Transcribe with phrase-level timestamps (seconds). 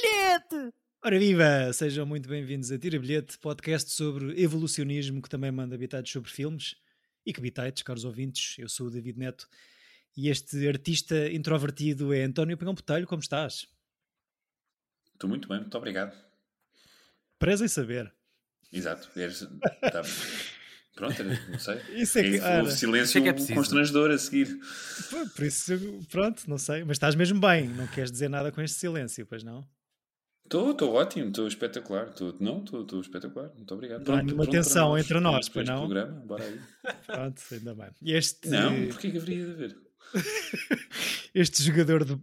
[0.00, 0.74] bilhete!
[1.02, 1.72] Ora viva!
[1.72, 6.74] Sejam muito bem-vindos a Tira Bilhete, podcast sobre evolucionismo que também manda habitados sobre filmes
[7.26, 8.58] e que bitites, caros ouvintes.
[8.58, 9.46] Eu sou o David Neto
[10.16, 13.06] e este artista introvertido é António Pinhão Botelho.
[13.06, 13.66] Como estás?
[15.12, 16.16] Estou muito bem, muito obrigado.
[17.38, 18.10] Preza em saber.
[18.72, 19.10] Exato.
[19.92, 20.02] Tá...
[20.94, 21.80] Pronto, não sei.
[21.94, 24.58] Isso é que, é, o silêncio é que é constrangedor a seguir.
[25.34, 25.72] Por isso,
[26.10, 26.84] pronto, não sei.
[26.84, 29.66] Mas estás mesmo bem, não queres dizer nada com este silêncio, pois não?
[30.50, 32.06] Estou, estou ótimo, estou espetacular.
[32.06, 33.52] Tô, não, estou espetacular.
[33.54, 34.04] Muito obrigado.
[34.04, 35.86] Não há nenhuma tensão entre nós, pois não?
[35.86, 36.20] Programa.
[36.26, 36.60] Bora aí.
[37.06, 37.90] Pronto, ainda bem.
[38.02, 38.48] Este...
[38.48, 39.78] Não, porquê que haveria de haver?
[41.32, 42.18] este jogador de.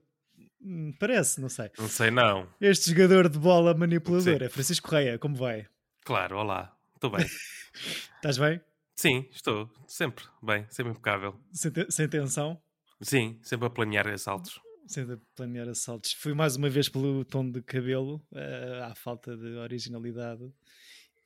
[0.61, 1.71] Hum, parece, não sei.
[1.79, 2.49] Não sei, não.
[2.59, 5.17] Este jogador de bola manipulador é Francisco Correia.
[5.17, 5.65] Como vai?
[6.03, 6.77] Claro, olá.
[6.95, 7.25] Estou bem.
[8.17, 8.59] Estás bem?
[8.93, 9.71] Sim, estou.
[9.87, 11.39] Sempre bem, sempre impecável.
[11.53, 12.61] Sem, te sem tensão?
[12.99, 14.59] Sim, sempre a planear assaltos.
[14.87, 16.13] Sempre a planear assaltos.
[16.13, 20.49] Fui mais uma vez pelo tom de cabelo, uh, à falta de originalidade.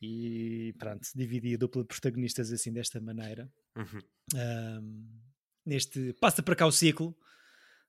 [0.01, 3.51] E pronto, dividi a dupla de protagonistas assim desta maneira.
[3.75, 4.01] Uhum.
[4.35, 5.21] Um,
[5.63, 7.15] neste Passa para cá o ciclo,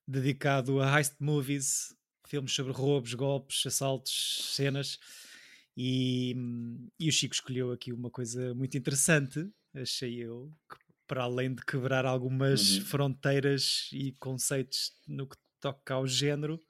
[0.07, 4.99] dedicado a heist movies, filmes sobre roubos, golpes, assaltos, cenas.
[5.75, 6.37] E,
[7.01, 11.65] e o Chico escolheu aqui uma coisa muito interessante, achei eu, que para além de
[11.65, 12.85] quebrar algumas uhum.
[12.85, 16.61] fronteiras e conceitos no que toca ao género,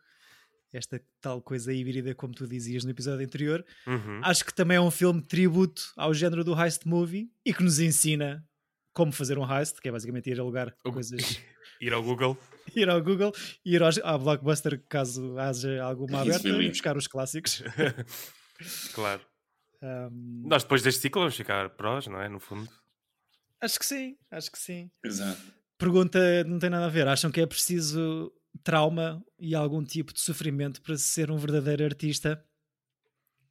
[0.73, 4.21] esta tal coisa híbrida, como tu dizias no episódio anterior, uhum.
[4.23, 7.63] acho que também é um filme de tributo ao género do heist movie e que
[7.63, 8.47] nos ensina
[8.95, 10.93] como fazer um heist, que é basicamente ir alugar o...
[10.93, 11.41] coisas.
[11.81, 12.39] ir ao Google.
[12.77, 13.33] ir ao Google,
[13.65, 17.63] ir ao, ao Blockbuster caso haja alguma aberta e buscar os clássicos.
[18.95, 19.21] Claro.
[19.83, 20.45] Um...
[20.47, 22.29] Nós depois deste ciclo vamos ficar prós, não é?
[22.29, 22.71] No fundo.
[23.61, 24.89] Acho que sim, acho que sim.
[25.05, 25.41] Exato.
[25.77, 27.09] Pergunta não tem nada a ver.
[27.09, 28.33] Acham que é preciso
[28.63, 32.45] trauma e algum tipo de sofrimento para ser um verdadeiro artista?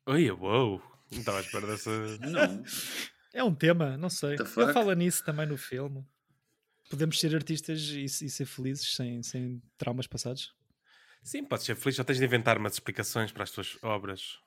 [0.06, 0.81] Oi, uou!
[1.12, 1.89] Não estava à espera dessa.
[2.19, 2.63] Não.
[3.34, 4.34] É um tema, não sei.
[4.34, 6.06] Ele fala nisso também no filme.
[6.89, 10.53] Podemos ser artistas e, e ser felizes sem, sem traumas passados?
[11.23, 14.39] Sim, podes ser feliz, só tens de inventar umas explicações para as tuas obras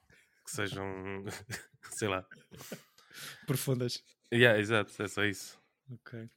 [0.44, 0.84] que sejam,
[1.92, 2.26] sei lá,
[3.46, 4.02] profundas.
[4.32, 5.58] Yeah, exato, é só isso.
[5.90, 6.28] Ok.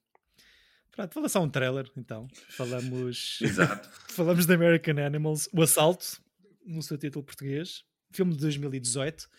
[0.97, 2.27] Pronto, vou lançar um trailer então.
[2.49, 3.37] Falamos.
[3.43, 3.87] Exato.
[4.09, 6.19] Falamos de American Animals, O Assalto,
[6.65, 9.29] no seu título português, filme de 2018,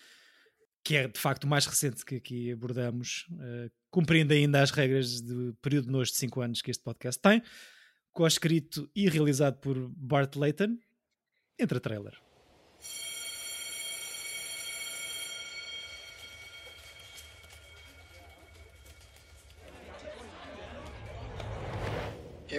[0.84, 5.20] que é de facto o mais recente que aqui abordamos, uh, cumprindo ainda as regras
[5.20, 7.42] de período de nojo de 5 anos que este podcast tem,
[8.12, 10.78] co-escrito e realizado por Bart Layton.
[11.58, 12.16] Entra trailer.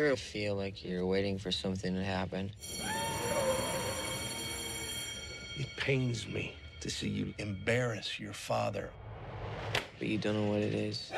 [0.05, 2.51] Ever feel like you're waiting for something to happen?
[5.57, 8.89] It pains me to see you embarrass your father.
[9.97, 11.11] But you don't know what it is.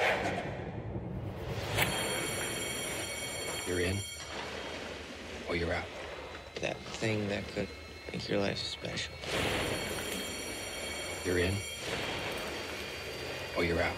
[3.68, 3.98] You're in,
[5.48, 5.86] or you're out.
[6.62, 7.68] That thing that could
[8.12, 9.14] make your life special.
[11.24, 11.54] You're in,
[13.56, 13.96] or you're out.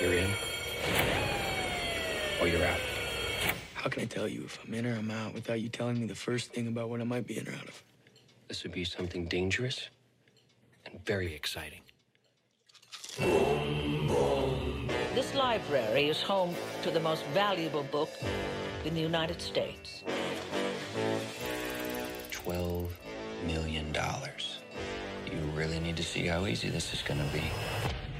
[0.00, 0.30] You're in
[2.40, 2.80] or you're out.
[3.74, 6.06] How can I tell you if I'm in or I'm out without you telling me
[6.06, 7.82] the first thing about what I might be in or out of?
[8.48, 9.88] This would be something dangerous
[10.86, 11.80] and very exciting.
[15.14, 18.10] This library is home to the most valuable book
[18.84, 20.02] in the United States.
[22.30, 22.88] $12
[23.46, 23.94] million.
[25.26, 27.42] You really need to see how easy this is going to be.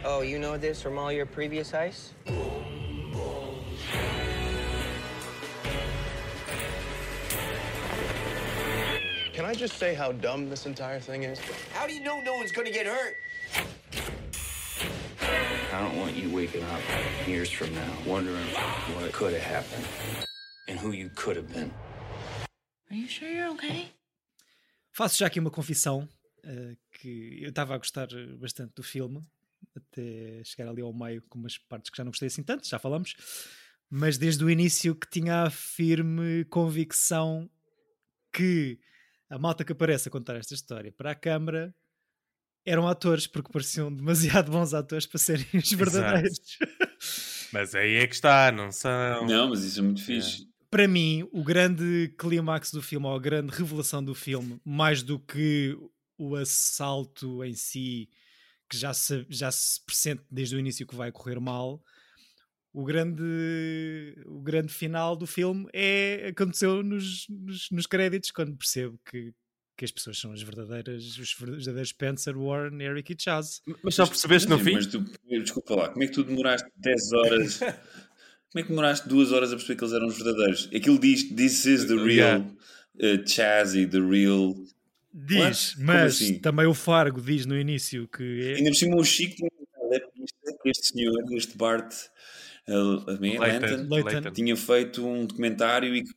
[0.05, 2.13] Oh, you know this from all your previous ice?
[9.39, 11.39] Can I just say how dumb this entire thing is?
[11.73, 13.15] How do you know no one's gonna get hurt?
[15.73, 16.81] I don't want you waking up
[17.25, 18.49] years from now wondering
[18.97, 19.87] what could have happened
[20.67, 21.71] and who you could have been.
[22.91, 23.93] Are you sure you're okay?
[24.91, 26.09] Faço já aqui uma confissão
[26.45, 28.09] uh, que eu estava a gostar
[28.41, 29.23] bastante do filme
[29.77, 32.81] até chegar ali ao meio com umas partes que já não gostei assim tanto, já
[32.81, 33.15] falamos,
[33.89, 37.49] mas desde o início que tinha a firme convicção
[38.33, 38.81] que
[39.31, 41.75] a malta que aparece a contar esta história para a câmara
[42.65, 46.59] eram atores, porque pareciam demasiado bons atores para serem os verdadeiros.
[47.53, 49.27] mas aí é que está, não são.
[49.27, 50.43] Não, mas isso é muito fixe.
[50.43, 50.49] É.
[50.71, 55.19] Para mim, o grande clímax do filme, ou a grande revelação do filme, mais do
[55.19, 55.75] que
[56.19, 58.11] o assalto em si,
[58.69, 61.83] que já se, já se pressente desde o início que vai correr mal,
[62.79, 69.01] o grande, o grande final do filme é aconteceu nos, nos, nos créditos, quando percebo
[69.11, 69.35] que
[69.77, 73.63] que as pessoas são as verdadeiras, os verdadeiros Spencer, Warren, Eric e Chaz.
[73.81, 74.73] Mas só percebeste no fim?
[74.73, 77.59] Mas tu, desculpa lá, como é que tu demoraste 10 horas?
[78.51, 80.69] como é que demoraste 2 horas a perceber que eles eram os verdadeiros?
[80.75, 82.45] Aquilo diz: This is the real
[83.01, 83.21] Yeah.
[83.23, 84.57] uh, Chazzy, the real.
[85.15, 85.85] Diz, What?
[85.85, 86.41] Mas assim?
[86.41, 88.55] também o Fargo diz no início que é.
[88.57, 89.49] Ainda por cima, o Chico
[90.71, 91.95] este senhor, este Bart
[92.69, 94.31] uh, Leighton.
[94.33, 96.11] Tinha feito um documentário e que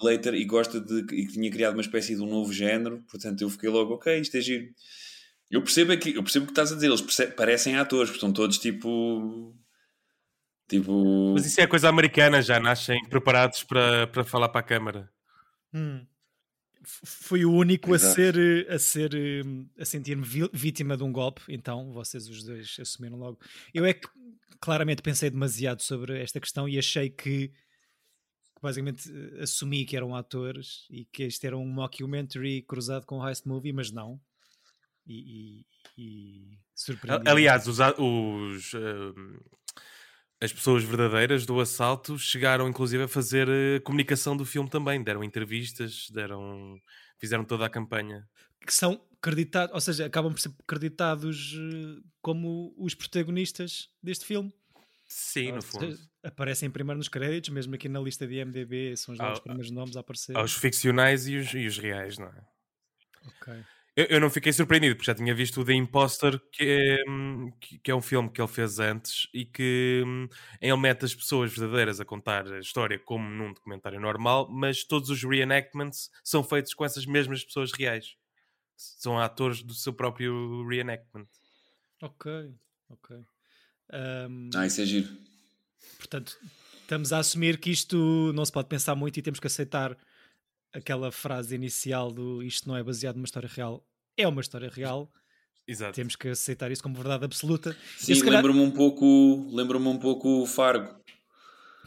[0.00, 3.40] Later e gosta de e que tinha criado uma espécie de um novo género, portanto
[3.40, 4.68] eu fiquei logo, ok, isto é giro.
[5.50, 7.00] Eu percebo aqui, eu percebo o que estás a dizer, eles
[7.34, 9.56] parecem atores, porque são todos tipo
[10.68, 15.10] tipo Mas isso é coisa americana, já nascem preparados para, para falar para a câmara.
[15.72, 16.04] Hum.
[17.04, 18.14] Fui o único a Exato.
[18.14, 19.42] ser, eh, a ser, eh,
[19.78, 23.40] a sentir-me vítima de um golpe, então vocês os dois assumiram logo.
[23.74, 24.08] Eu é que
[24.60, 30.14] claramente pensei demasiado sobre esta questão e achei que, que basicamente eh, assumi que eram
[30.14, 34.20] atores e que este era um mockumentary cruzado com um heist movie, mas não.
[35.04, 35.66] E, e,
[35.98, 37.28] e surpreendi.
[37.28, 39.38] Aliás, os, a- os, ehm,
[40.46, 45.02] as pessoas verdadeiras do assalto chegaram inclusive a fazer eh, comunicação do filme também.
[45.02, 46.80] Deram entrevistas, deram,
[47.18, 48.26] fizeram toda a campanha.
[48.66, 54.52] que são creditados, ou seja, acabam por ser creditados eh, como os protagonistas deste filme.
[55.08, 55.98] Sim, no Ou fundo.
[56.22, 59.70] Aparecem primeiro nos créditos, mesmo aqui na lista de IMDB, são os Ah, nossos primeiros
[59.70, 60.36] nomes a aparecer.
[60.36, 62.44] Aos ficcionais e os, e os reais, não é?
[63.26, 63.64] Ok.
[63.96, 67.90] Eu, eu não fiquei surpreendido, porque já tinha visto o The Imposter, que é, que,
[67.90, 70.28] é um filme que ele fez antes e que hum,
[70.60, 75.08] ele mete as pessoas verdadeiras a contar a história como num documentário normal, mas todos
[75.08, 78.16] os reenactments são feitos com essas mesmas pessoas reais.
[78.76, 81.26] São atores do seu próprio reenactment.
[82.02, 82.30] Ok,
[82.90, 83.16] ok.
[83.90, 85.08] Ahm, Ah, isso é giro.
[85.96, 86.38] portanto,
[86.82, 89.96] estamos a assumir que isto não se pode pensar muito e temos que aceitar
[90.76, 93.84] aquela frase inicial do isto não é baseado numa história real.
[94.16, 95.10] É uma história real,
[95.66, 95.94] Exato.
[95.94, 97.76] temos que aceitar isso como verdade absoluta.
[97.98, 100.94] Sim, calhar- lembra-me um pouco, lembra-me um pouco o Fargo.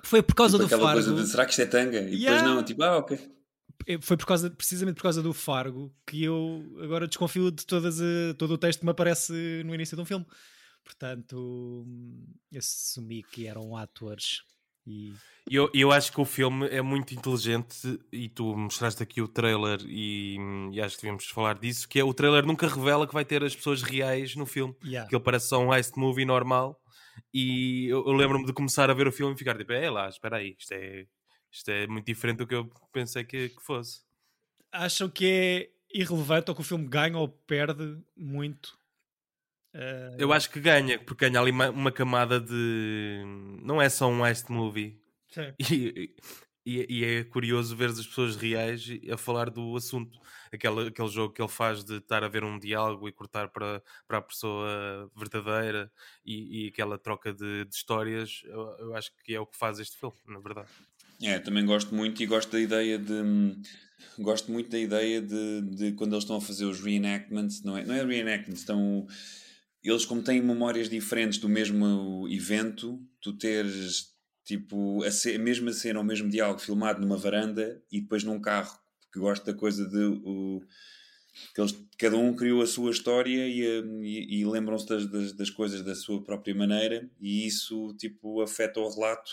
[0.04, 1.04] Foi por causa Tipo do aquela Fargo.
[1.06, 2.00] coisa de será que isto é tanga?
[2.02, 2.38] E Yeah.
[2.40, 3.18] depois não, tipo, ah, ok.
[3.88, 8.00] É, foi por causa, precisamente por causa do Fargo que eu agora desconfio de todas
[8.02, 10.26] a- todo o texto que me aparece no início de um filme.
[10.84, 12.26] Portanto, hum,
[12.56, 14.42] assumi que eram atores.
[14.90, 15.14] E
[15.50, 19.80] eu, eu acho que o filme é muito inteligente e tu mostraste aqui o trailer
[19.86, 20.38] e,
[20.72, 23.44] e acho que devíamos falar disso, que é o trailer nunca revela que vai ter
[23.44, 24.76] as pessoas reais no filme.
[24.84, 26.80] yeah, que ele parece só um heist movie normal
[27.34, 30.10] e eu, eu lembro-me de começar a ver o filme e ficar tipo, é lá,
[30.10, 31.06] espera aí, isto é,
[31.52, 34.02] isto é muito diferente do que eu pensei que, que fosse.
[34.72, 38.79] acham que é irrelevante ou que o filme ganha ou perde muito?
[39.74, 43.24] Ah, Eu acho que ganha, porque ganha ali uma, uma camada de...
[43.62, 45.00] não é só um heist movie
[45.30, 45.54] sim.
[45.72, 46.16] e,
[46.66, 50.20] e, e é curioso ver as pessoas reais a falar do assunto.
[50.52, 53.84] Aquele, aquele jogo que ele faz de estar a ver um diálogo e cortar para,
[54.08, 55.92] para a pessoa verdadeira
[56.26, 59.80] e, e aquela troca de, de histórias, eu, eu acho que é o que faz
[59.80, 60.70] este filme, na verdade.
[61.22, 63.22] É, também gosto muito e gosto da ideia de.
[64.18, 67.84] Gosto muito da ideia de, de quando eles estão a fazer os reenactments, não é,
[67.84, 69.06] não é reenactments, estão.
[69.84, 75.72] Eles, como têm memórias diferentes do mesmo evento, tu teres tipo a, ce- a mesma
[75.72, 79.88] cena, o mesmo diálogo filmado numa varanda e depois num carro, porque gosto da coisa
[79.88, 79.98] de.
[80.24, 80.62] O,
[81.54, 83.62] que eles, cada um criou a sua história e,
[84.04, 88.80] e, e lembram-se das, das, das coisas da sua própria maneira, e isso tipo afeta
[88.80, 89.32] o relato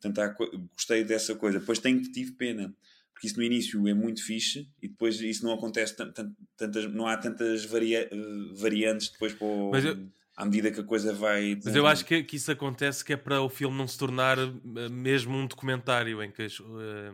[0.00, 0.36] Portanto, há
[0.76, 1.60] gostei dessa coisa.
[1.60, 2.74] Depois tenho tive pena,
[3.14, 6.92] porque isso no início é muito fixe e depois isso não acontece tan- tan- tantas,
[6.92, 10.84] não há tantas varia- eh, variantes depois para o- Mas eu- à medida que a
[10.84, 11.56] coisa vai.
[11.64, 14.36] Mas eu acho que, que isso acontece que é para o filme não se tornar
[14.38, 17.12] eh, mesmo um documentário em que as, eh,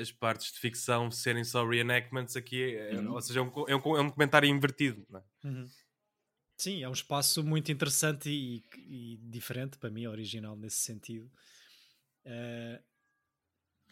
[0.00, 3.12] as partes de ficção serem só reenactments aqui, é- Uhum.
[3.14, 5.04] ou seja, é um, é um, é um documentário invertido.
[5.10, 5.22] não é?
[5.48, 5.66] Uhum.
[6.58, 11.28] Sim, é um espaço muito interessante e, e diferente para mim, original nesse sentido.
[12.24, 12.80] Eh,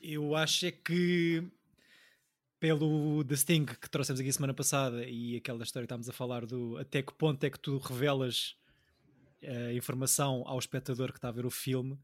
[0.04, 1.42] eu acho é que
[2.60, 6.44] pelo The Sting que trouxemos aqui semana passada e aquela história que estávamos a falar
[6.44, 8.56] do até que ponto é que tu revelas
[9.42, 11.98] a informação ao espectador que está a ver o filme,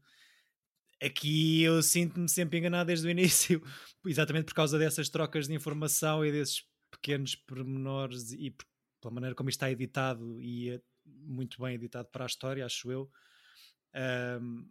[1.01, 3.63] aqui eu sinto-me sempre enganado desde o início,
[4.05, 8.55] exatamente por causa dessas trocas de informação e desses pequenos pormenores e
[8.99, 12.91] pela maneira como isto está editado e é muito bem editado para a história, acho
[12.91, 13.11] eu.
[13.93, 14.65] ahm,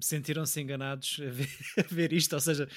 [0.00, 2.68] Sentiram-se enganados a ver, a ver isto, ou seja,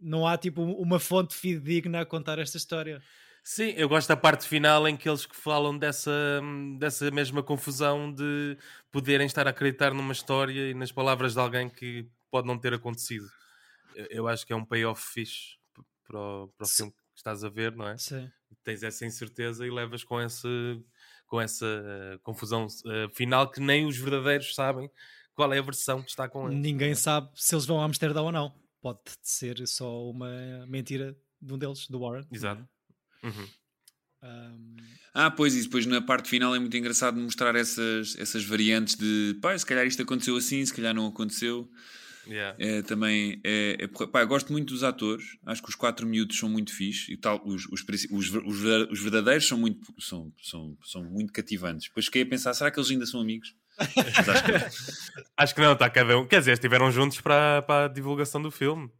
[0.00, 3.02] não há tipo uma fonte fidedigna a contar esta história.
[3.42, 6.40] Sim, eu gosto da parte final em que eles que falam dessa,
[6.80, 8.58] dessa mesma confusão de
[8.90, 12.74] poderem estar a acreditar numa história e nas palavras de alguém que pode não ter
[12.74, 13.26] acontecido.
[14.10, 15.56] Eu- acho que é um payoff fixe
[16.06, 17.96] para o, para o filme que estás a ver, não é?
[17.96, 18.28] Sim.
[18.64, 20.48] tens essa incerteza e levas com essa,
[21.26, 24.90] com essa uh, confusão uh, final que nem os verdadeiros sabem
[25.36, 26.58] qual é a versão que está com eles.
[26.58, 28.52] Ninguém sabe se eles vão a Amsterdão ou não.
[28.80, 32.26] Pode ser só uma mentira de um deles, do Warren.
[32.32, 32.66] Exato.
[33.22, 33.48] Uhum.
[34.22, 34.76] Um...
[35.12, 39.38] Ah, pois, e depois na parte final é muito engraçado mostrar essas, essas variantes de
[39.42, 41.70] pá, se calhar isto aconteceu assim, se calhar não aconteceu.
[42.26, 42.56] Yeah.
[42.58, 46.36] É, também é, é, pá, eu gosto muito dos atores, acho que os quatro miúdos
[46.36, 48.30] são muito fixe e tal, os, os, os,
[48.90, 51.86] os verdadeiros são muito, são, são, são muito cativantes.
[51.86, 53.54] Depois fiquei a pensar, será que eles ainda são amigos?
[53.78, 55.22] Acho, que...
[55.36, 56.26] acho que não, está cada um.
[56.26, 58.90] Quer dizer, estiveram juntos para, para a divulgação do filme.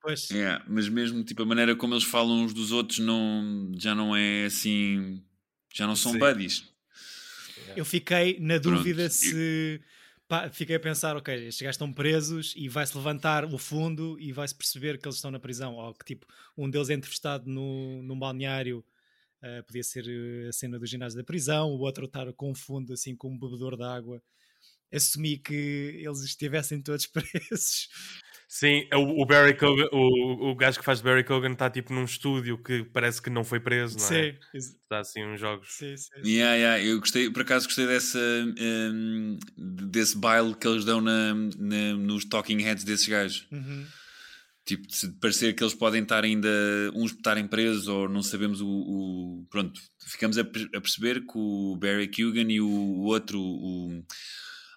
[0.00, 0.30] Pois.
[0.30, 4.14] É, mas mesmo tipo a maneira como eles falam uns dos outros não, já não
[4.14, 5.20] é assim,
[5.74, 6.18] já não são Sim.
[6.18, 6.72] buddies.
[7.74, 9.14] Eu fiquei na dúvida Pronto.
[9.14, 9.80] se
[10.28, 14.32] pá, fiquei a pensar, ok, estes gajos estão presos e vai-se levantar o fundo e
[14.32, 18.02] vai-se perceber que eles estão na prisão, ou que tipo, um deles é entrevistado no,
[18.02, 18.84] num balneário,
[19.46, 22.92] uh, podia ser eh, a cena do ginásio da prisão, o outro estar com fundo
[22.92, 24.22] assim com um bebedor de água.
[24.92, 27.88] Assumi que eles estivessem todos presos
[28.48, 31.92] Sim, é o, o Barry Cogan, o, o gajo que faz Barry Cogan está tipo
[31.92, 34.08] num estúdio que parece que não foi preso, não é?
[34.08, 34.38] Sim.
[34.54, 35.68] Está assim uns jogos.
[35.72, 36.10] Sim, sim.
[36.24, 36.84] Yeah, yeah.
[36.84, 42.24] Eu gostei, por acaso gostei dessa um, desse baile que eles dão na, na, nos
[42.24, 43.48] talking heads desses gajos.
[43.50, 43.84] Uhum.
[44.66, 46.48] Tipo, de parecer que eles podem estar ainda,
[46.92, 48.66] uns estarem presos ou não sabemos o.
[48.66, 54.02] o pronto, ficamos a, a, perceber que o Barry Cogan e o, o outro, o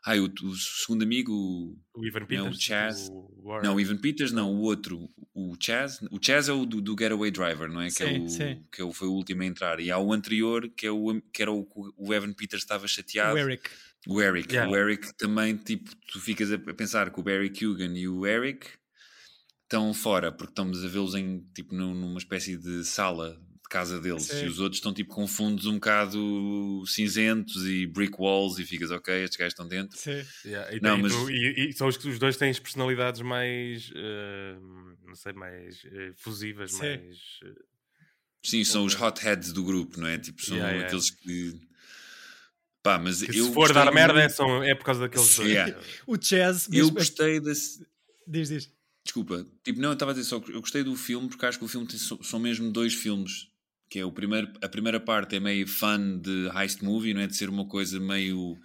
[0.06, 1.78] ah, o, o segundo amigo.
[1.94, 2.44] O Ivan Peters.
[2.44, 3.10] Não, o Chaz.
[3.10, 5.10] O não, o Ivan Peters, não, o outro.
[5.34, 6.00] O Chaz.
[6.10, 7.90] O Chaz é o do, do Getaway Driver, não é?
[7.90, 8.64] Sim, que, é o, sim.
[8.72, 9.80] que é foi o último a entrar.
[9.80, 11.68] E há o anterior, que, é o, que era o,
[11.98, 13.36] o Evan Peters estava chateado.
[13.36, 13.70] O Eric.
[14.08, 14.54] O Eric.
[14.54, 14.72] Yeah.
[14.72, 18.68] O Eric também, tipo, tu ficas a pensar que o Barry Kugan e o Eric
[19.70, 24.46] estão fora, porque estamos a vê-los em, tipo, numa espécie de sala casa deles Sim.
[24.46, 28.90] e os outros estão tipo com fundos um bocado cinzentos e brick walls e ficas
[28.90, 29.96] ok, estes gajos estão dentro.
[29.96, 30.24] Sim.
[30.44, 31.14] Yeah, e, não, mas...
[31.30, 36.14] e, e, são os, os dois têm as personalidades mais uh, não sei, mais uh,
[36.18, 36.80] fusivas, Sim.
[36.80, 37.64] mais uh,
[38.44, 40.18] Sim, são os hotheads do grupo, não é?
[40.18, 41.60] Tipo, são yeah, aqueles que
[42.82, 45.38] Pá, mas que eu se for dar merda é, são, é por causa daqueles.
[45.38, 45.78] Yeah.
[46.08, 46.68] o Chaz.
[46.72, 47.86] Eu gostei desse.
[48.26, 48.79] Diz, diz.
[49.10, 51.58] Desculpa, tipo, não, eu estava a dizer só que eu gostei do filme porque acho
[51.58, 53.50] que o filme tem, são mesmo dois filmes
[53.90, 57.26] que é o primeiro, a primeira parte é meio fun de heist movie, não é?
[57.26, 58.56] De ser uma coisa meio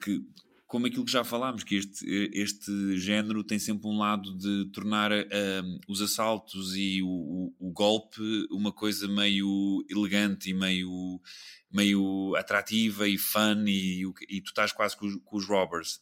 [0.00, 0.20] que,
[0.64, 5.10] como aquilo que já falámos, que este, este género tem sempre um lado de tornar
[5.10, 11.20] uh, os assaltos e o, o, o, golpe uma coisa meio elegante e meio,
[11.68, 16.00] meio atrativa e fun e, e tu estás quase com os, com os robbers.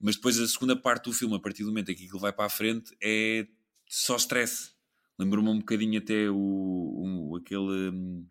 [0.00, 2.32] Mas depois a segunda parte do filme, a partir do momento em que aquilo vai
[2.32, 3.46] para a frente, é
[3.86, 4.72] só stress
[5.20, 7.90] Lembrou-me um bocadinho até o, o aquele.
[7.90, 8.26] Hum,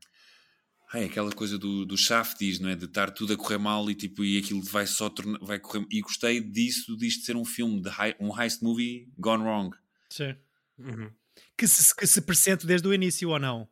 [0.92, 2.76] ai, aquela coisa do, do Shafties, não é?
[2.76, 5.86] De estar tudo a correr mal e tipo, e aquilo vai só tornar, vai correr.
[5.92, 9.78] E gostei disso, disto ser um filme, de high, um heist movie gone wrong.
[10.10, 10.36] Sim.
[10.80, 11.12] Uhum.
[11.56, 13.70] Que, se, que se presente desde o início ou não?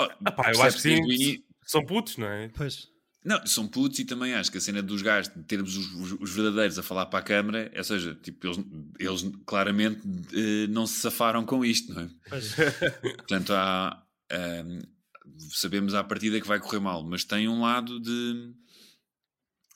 [0.00, 1.44] Oh, Epá, eu acho que sim.
[1.66, 2.48] São putos, não é?
[2.48, 2.89] Pois.
[3.22, 6.12] Não, são putos e também acho que a cena dos gajos, de termos os, os,
[6.20, 8.58] os, verdadeiros a falar para a câmara, ou seja, tipo, eles,
[8.98, 12.08] eles claramente uh, não se safaram com isto, não é?
[13.18, 14.88] Portanto, há, uh,
[15.50, 18.54] sabemos à partida que vai correr mal, mas tem um lado de,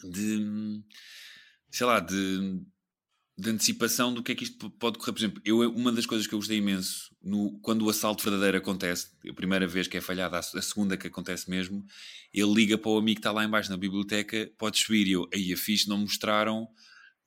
[0.04, 0.82] de
[1.70, 2.62] sei lá, de
[3.37, 5.12] de antecipação do que é que isto pode correr.
[5.12, 8.59] Por exemplo, eu, uma das coisas que eu gostei imenso no, quando o assalto verdadeiro
[8.59, 11.85] acontece, a primeira vez que é falhada, a, segunda que acontece mesmo,
[12.33, 15.07] ele liga para o amigo que está lá embaixo na biblioteca, pode subir.
[15.09, 16.69] E eu, aí a fixe não mostraram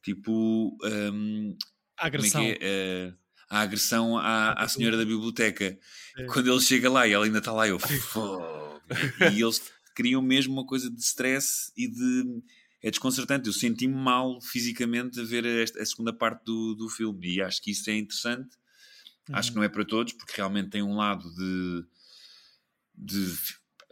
[0.02, 1.58] tipo um,
[1.98, 2.42] a é agressão.
[2.42, 3.10] É é?
[3.10, 3.18] Uh,
[3.50, 5.78] a agressão à, à senhora da biblioteca.
[6.18, 6.26] É.
[6.26, 7.80] Quando ele chega lá e ela ainda está lá, eu
[9.34, 9.62] e eles
[9.96, 12.44] criam mesmo uma coisa de stress e de
[12.88, 13.48] é desconcertante.
[13.48, 17.62] Eu senti-me mal fisicamente a ver a, a, segunda parte do, do filme e acho
[17.62, 18.56] que isso é interessante.
[19.30, 19.36] Uhum.
[19.36, 21.86] Acho que não é para todos, porque realmente tem um lado de.
[22.96, 23.36] de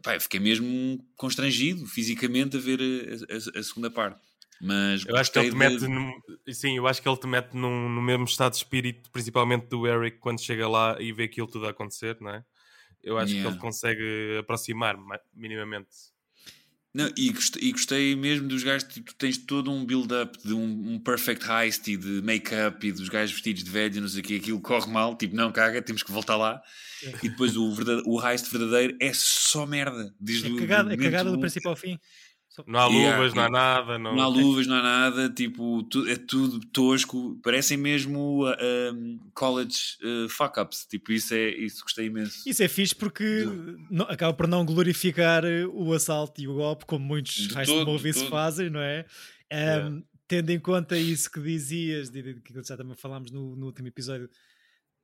[0.02, 4.26] pá, fiquei mesmo constrangido fisicamente a ver a, a, a segunda parte.
[4.62, 6.54] Mas eu acho que ele te mete de...
[6.54, 9.86] sim, eu acho que ele te mete num, no mesmo estado de espírito, principalmente do
[9.86, 12.46] Eric quando chega lá e vê aquilo tudo a acontecer, não é?
[13.04, 13.50] Eu acho yeah.
[13.50, 14.96] que ele consegue aproximar
[15.34, 15.90] minimamente
[16.96, 20.54] não, e, gostei, e gostei mesmo dos gajos, tipo, tu tens todo um build-up de
[20.54, 24.22] um, um, perfect heist e de make-up e dos gajos vestidos de velho, não sei
[24.22, 26.62] o que, aquilo corre mal, tipo, não caga, temos que voltar lá.
[27.04, 27.10] É.
[27.24, 30.16] E depois o, verdade, o heist verdadeiro é só merda.
[30.18, 32.00] Desde é cagada, é cagada do princípio ao fim.
[32.68, 33.98] Não há Yeah, luvas, não há nada.
[33.98, 38.56] Não, Não há luvas, não há nada, tipo, tu- é tudo tosco, parecem mesmo uh,
[38.94, 42.48] um, college uh, fuck-ups, tipo, isso é, isso gostei imenso.
[42.48, 43.44] Isso é fixe porque
[43.90, 45.44] não- acaba por não glorificar
[45.74, 49.06] o assalto e o golpe, como muitos De todo, movies fazem, não é?
[49.52, 50.02] Um, Yeah.
[50.28, 53.88] Tendo em conta isso que dizias, de, de- que já também falámos no, no último
[53.88, 54.28] episódio,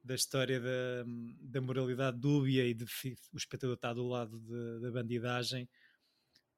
[0.03, 1.05] da história da,
[1.43, 2.85] da moralidade dúbia e de
[3.31, 5.69] o espectador estar do lado de- da bandidagem,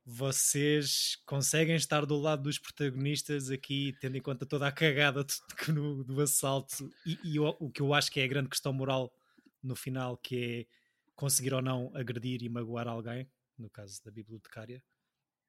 [0.05, 5.25] vocês conseguem estar do lado dos protagonistas aqui, tendo em conta toda a cagada
[5.69, 8.73] no- do assalto e, e o, o que eu acho que é a grande questão
[8.73, 9.13] moral
[9.61, 10.75] no final, que é
[11.15, 14.83] conseguir ou não agredir e magoar alguém, no caso da bibliotecária.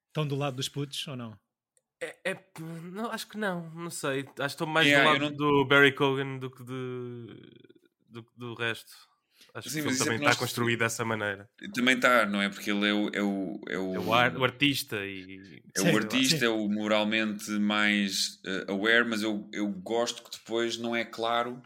[0.08, 1.36] Estão do lado dos putos ou não?
[2.00, 2.44] É, é-
[2.92, 4.20] não, acho que não, não sei.
[4.20, 7.26] Acho que estou mais Yeah, do lado não- do Barry Cogan do que de,
[8.08, 8.92] do, que do resto.
[9.52, 11.48] Acho Sim, que mas é também que está nós- construído dessa maneira.
[11.74, 12.48] Também está, não é?
[12.48, 15.62] Porque ele é o, é o, é o, É o, ar- o artista e.
[15.76, 16.44] é Sim, o artista, sim.
[16.44, 21.62] é o moralmente mais uh, aware, mas eu, eu gosto que depois não é claro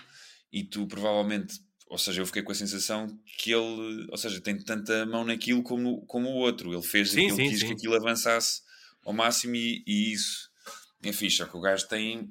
[0.52, 3.06] e tu provavelmente, ou seja, eu fiquei com a sensação
[3.38, 6.72] que ele, ou seja, tem tanta mão naquilo como, como o outro.
[6.72, 7.66] Ele fez Sim, aquilo, sim, quis sim.
[7.68, 8.60] que aquilo avançasse
[9.04, 10.50] ao máximo e, e isso
[11.02, 11.36] é fixe.
[11.38, 12.30] Só que o gajo tem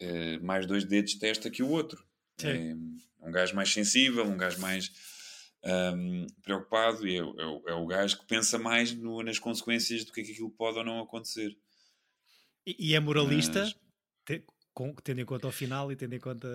[0.00, 2.02] eh, mais dois dedos de testa que o outro.
[2.42, 2.74] É
[3.22, 4.90] um gajo mais sensível, um gajo mais
[5.64, 10.04] ahm, preocupado e é, o- é é o gajo que pensa mais no- nas consequências
[10.04, 11.56] do que é que aquilo pode ou não acontecer.
[12.66, 13.76] E, e é moralista, Mas-
[14.24, 16.48] te- com- tendo em conta o final e tendo em conta.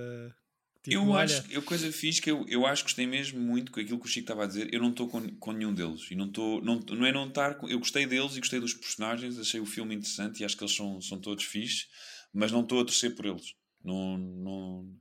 [0.83, 3.71] tipo, eu olha, acho, eu coisa fixe que eu, eu acho que gostei mesmo muito
[3.71, 4.71] com aquilo que o Chico estava a dizer.
[4.73, 7.55] Eu não estou com, com nenhum deles e não estou, não, não é não estar.
[7.55, 10.63] com- Eu gostei deles e gostei dos personagens, achei o filme interessante e acho que
[10.63, 11.87] eles são, são todos fixes,
[12.33, 13.53] mas não estou a torcer por eles.
[13.83, 14.95] Não, não,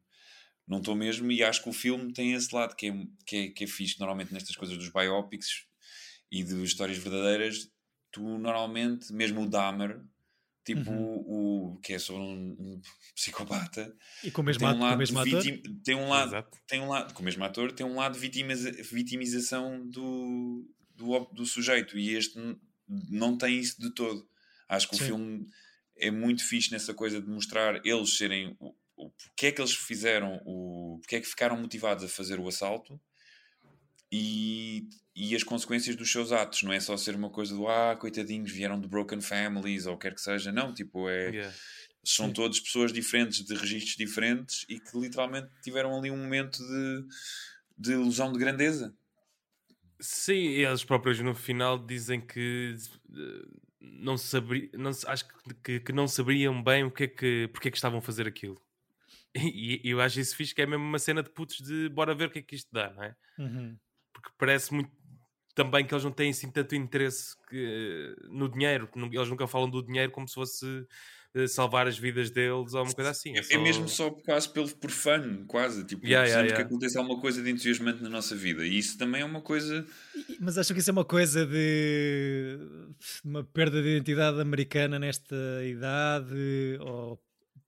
[0.67, 3.49] não estou mesmo e acho que o filme tem esse lado que é, que é,
[3.49, 3.99] que é fixe.
[3.99, 5.67] Normalmente nestas coisas dos biopics
[6.31, 7.71] e de histórias verdadeiras,
[8.11, 10.01] tu normalmente, mesmo o Dahmer,
[10.65, 12.81] tipo o, o que é sobre um, um
[13.15, 15.43] psicopata, e com o mesmo, tem um com o lado mesmo de ator.
[15.43, 16.59] vitim- tem um lado Exato.
[16.67, 21.25] tem um lado com o mesmo ator tem um lado de vitimiza- vitimização do, do
[21.33, 22.39] do sujeito e este
[22.89, 24.27] não tem isso de todo
[24.69, 25.03] acho que Sim.
[25.03, 25.47] o filme
[25.97, 28.57] é muito fixe nessa coisa de mostrar eles serem
[28.97, 32.49] o, porque é que eles fizeram o porque é que ficaram motivados a fazer o
[32.49, 33.01] assalto
[34.13, 37.97] e, e as consequências dos seus atos não é só ser uma coisa do ah
[37.97, 41.55] coitadinhos vieram de broken families ou quer que seja não tipo é Yeah.
[42.05, 42.33] são Sim.
[42.35, 47.07] todas pessoas diferentes, de registros diferentes e que literalmente tiveram ali um momento de,
[47.79, 48.95] de ilusão de grandeza.
[50.01, 52.75] Sim, e eles próprios no final dizem que
[53.17, 53.47] eh,
[53.81, 57.69] não sabri, não, acho que- que, que não sabiam bem o que é que, porque
[57.69, 58.61] é que estavam a fazer aquilo.
[59.37, 62.15] E, e eu acho isso fixe, que é mesmo uma cena de putos de bora
[62.15, 63.17] ver o que é que isto dá, não é?
[63.39, 63.77] Uhum.
[64.13, 64.91] Porque parece muito
[65.55, 68.89] também que eles não têm assim tanto interesse que, no dinheiro.
[69.13, 70.87] Eles nunca falam do dinheiro como se fosse
[71.35, 73.37] eh, salvar as vidas deles ou uma coisa assim.
[73.37, 75.85] É, só- mesmo só quase pelo, por fun, quase.
[75.85, 76.57] Tipo, Yeah, yeah, yeah.
[76.57, 78.65] que aconteça alguma coisa de entusiasmante na nossa vida.
[78.67, 79.85] E isso também é uma coisa.
[80.41, 82.59] Mas acho que isso é uma coisa de
[83.25, 87.21] uma perda de identidade americana nesta idade, ou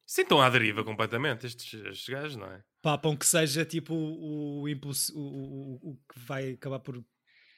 [0.06, 2.62] Sim, estão à deriva completamente estes, estes gajos, não é?
[2.80, 7.02] papam que seja tipo o, impulso, o, o, o que vai acabar por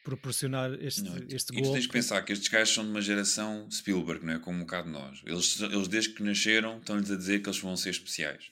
[0.03, 1.73] proporcionar este, Não, este e golpe.
[1.75, 4.39] tens que pensar que estes gajos são de uma geração Spielberg, não é?
[4.39, 5.21] Como um bocado nós.
[5.27, 8.51] Eles, eles desde que nasceram, estão-lhes a dizer que eles vão ser especiais.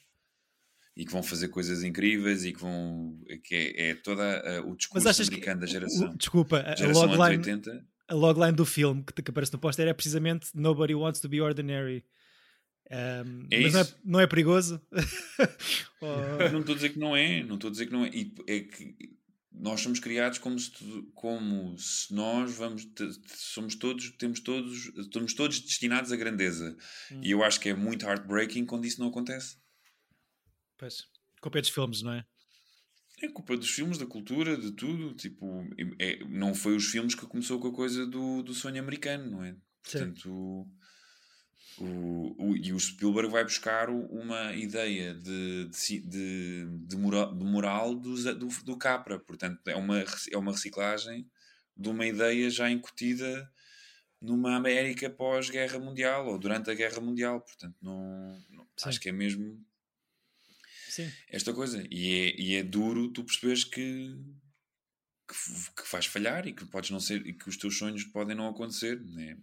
[0.95, 3.19] E que vão fazer coisas incríveis e que vão.
[3.45, 6.11] que é, é toda a- o Mas discurso que, americano da geração.
[6.11, 7.87] o- desculpa, a, a geração anos logline, 80.
[8.09, 11.41] a logline do filme que, que aparece no póster é precisamente Nobody Wants to be
[11.41, 12.05] Ordinary.
[12.91, 14.81] Um, É mas não é, não é perigoso?
[16.01, 18.05] Ou- Eu não estou a dizer que não é, não estou a dizer que não
[18.05, 18.11] é.
[18.15, 19.17] E é que
[19.51, 20.71] nós somos criados como se,
[21.15, 22.87] como se nós vamos
[23.35, 26.77] somos todos temos todos estamos todos destinados à grandeza
[27.23, 29.57] e eu acho que é muito heartbreaking quando isso não acontece
[30.77, 31.05] Pois,
[31.41, 32.27] culpa é dos filmes, não é?
[33.23, 35.65] é culpa dos filmes da cultura de tudo tipo
[35.99, 39.43] é- não foi os filmes que começou com a coisa do, do sonho americano não
[39.43, 40.13] é Sim.
[41.79, 48.35] O, o, e o Spielberg vai buscar uma ideia de, de, de, de moral, do,
[48.35, 49.19] do, do Capra.
[49.19, 51.29] Portanto, é uma, é uma reciclagem
[51.77, 53.51] de uma ideia já incutida
[54.21, 57.41] numa América pós-guerra mundial ou durante a guerra mundial.
[57.41, 59.63] Portanto, não, não- acho que é mesmo
[60.89, 61.13] Sim.
[61.29, 61.87] esta coisa.
[61.91, 64.17] E é, e é duro tu perceberes que,
[65.29, 68.35] que, que vais falhar e que podes não ser e que os teus sonhos podem
[68.35, 68.99] não acontecer.
[69.05, 69.37] Né?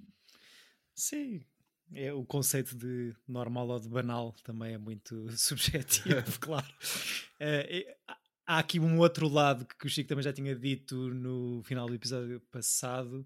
[0.95, 1.45] Sim.
[1.95, 6.67] É, o conceito de normal ou de banal também é muito subjetivo, claro.
[8.07, 11.87] Há- há aqui um outro lado que o Chico também já tinha dito no final
[11.87, 13.25] do episódio passado,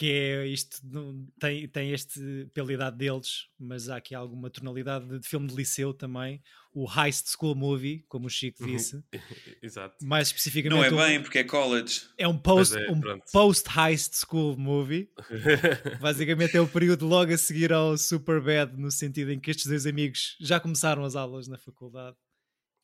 [0.00, 5.06] que é isto, não- tem, tem este, pela idade deles, mas há aqui alguma tonalidade
[5.06, 8.76] de, de filme de liceu também, o Heist School Movie, como o Chico Uhum.
[8.76, 9.04] disse,
[9.62, 9.96] Exato.
[10.02, 12.02] mais Não especificamente é um- bem, porque é college.
[12.16, 13.24] é um post, é, um pronto.
[13.30, 15.10] post-Heist School Movie,
[16.00, 19.84] basicamente é o período logo a seguir ao Superbad, no sentido em que estes dois
[19.86, 22.16] amigos já começaram as aulas na faculdade,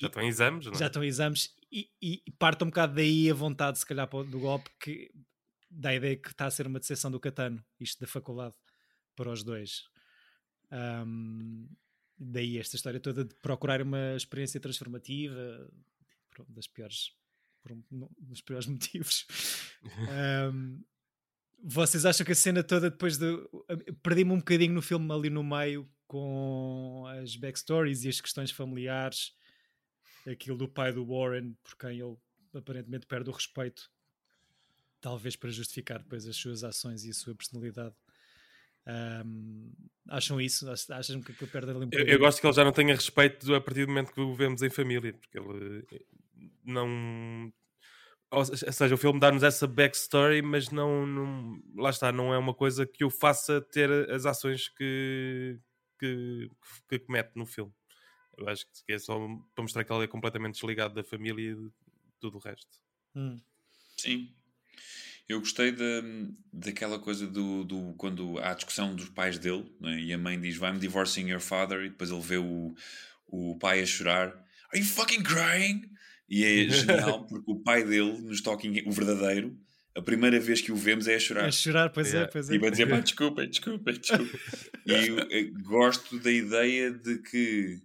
[0.01, 0.77] Já estão em exames, não é?
[0.79, 4.07] já estão em exames e, e, e parte um bocado daí a vontade, se calhar,
[4.07, 5.11] do golpe, que
[5.77, 8.55] dá a ideia que está a ser uma decepção do Catano, isto da faculdade,
[9.15, 9.85] para os dois.
[10.71, 11.67] Ahm,
[12.19, 15.71] daí esta história toda de procurar uma experiência transformativa,
[16.41, 17.13] um das piores,
[17.63, 17.85] por um
[18.19, 19.27] dos piores motivos.
[20.11, 20.83] Ahm,
[21.63, 23.27] vocês acham que a cena toda depois de.
[24.03, 29.35] Perdi-me um bocadinho no filme ali no meio com as backstories e as questões familiares,
[30.27, 32.17] aquilo do pai do Warren, por quem ele
[32.55, 33.91] aparentemente perde o respeito,
[35.01, 37.95] talvez para justificar depois as suas ações e a sua personalidade.
[38.87, 39.73] Ahm,
[40.09, 40.71] acham isso?
[40.71, 42.95] Ach- Acham que aquilo perde ali um Eu, eu gosto que ele já não tenha
[42.95, 46.01] respeito a partir do momento que o vemos em família, porque ele eh,
[46.65, 47.53] não.
[48.31, 52.55] Ou seja, o filme dá-nos essa backstory, mas não, não- Lá está, não é uma
[52.55, 55.59] coisa que o faça ter as ações que,
[55.99, 56.51] que,
[56.89, 57.73] que comete no filme.
[58.37, 59.17] Eu acho que é só
[59.55, 61.71] para mostrar que ele é completamente desligado da família e de
[62.21, 62.79] tudo o resto.
[63.15, 63.41] Hum.
[63.97, 64.35] Sim.
[65.29, 66.03] Eu gostei da,
[66.53, 70.41] daquela coisa do, do quando há a discussão dos pais dele né, e a mãe
[70.41, 72.75] diz I'm divorcing your father e depois ele vê o,
[73.27, 74.29] o pai a chorar
[74.73, 75.91] Are you fucking crying?
[76.29, 79.57] E é genial porque o pai dele nos Talking, o verdadeiro,
[79.97, 81.45] a primeira vez que o vemos é a chorar.
[81.47, 82.55] A chorar, pois é, pois é.
[82.55, 84.39] E vai dizer, pá, desculpa, desculpa, desculpa.
[84.85, 87.81] e eu, eh, gosto da ideia de que,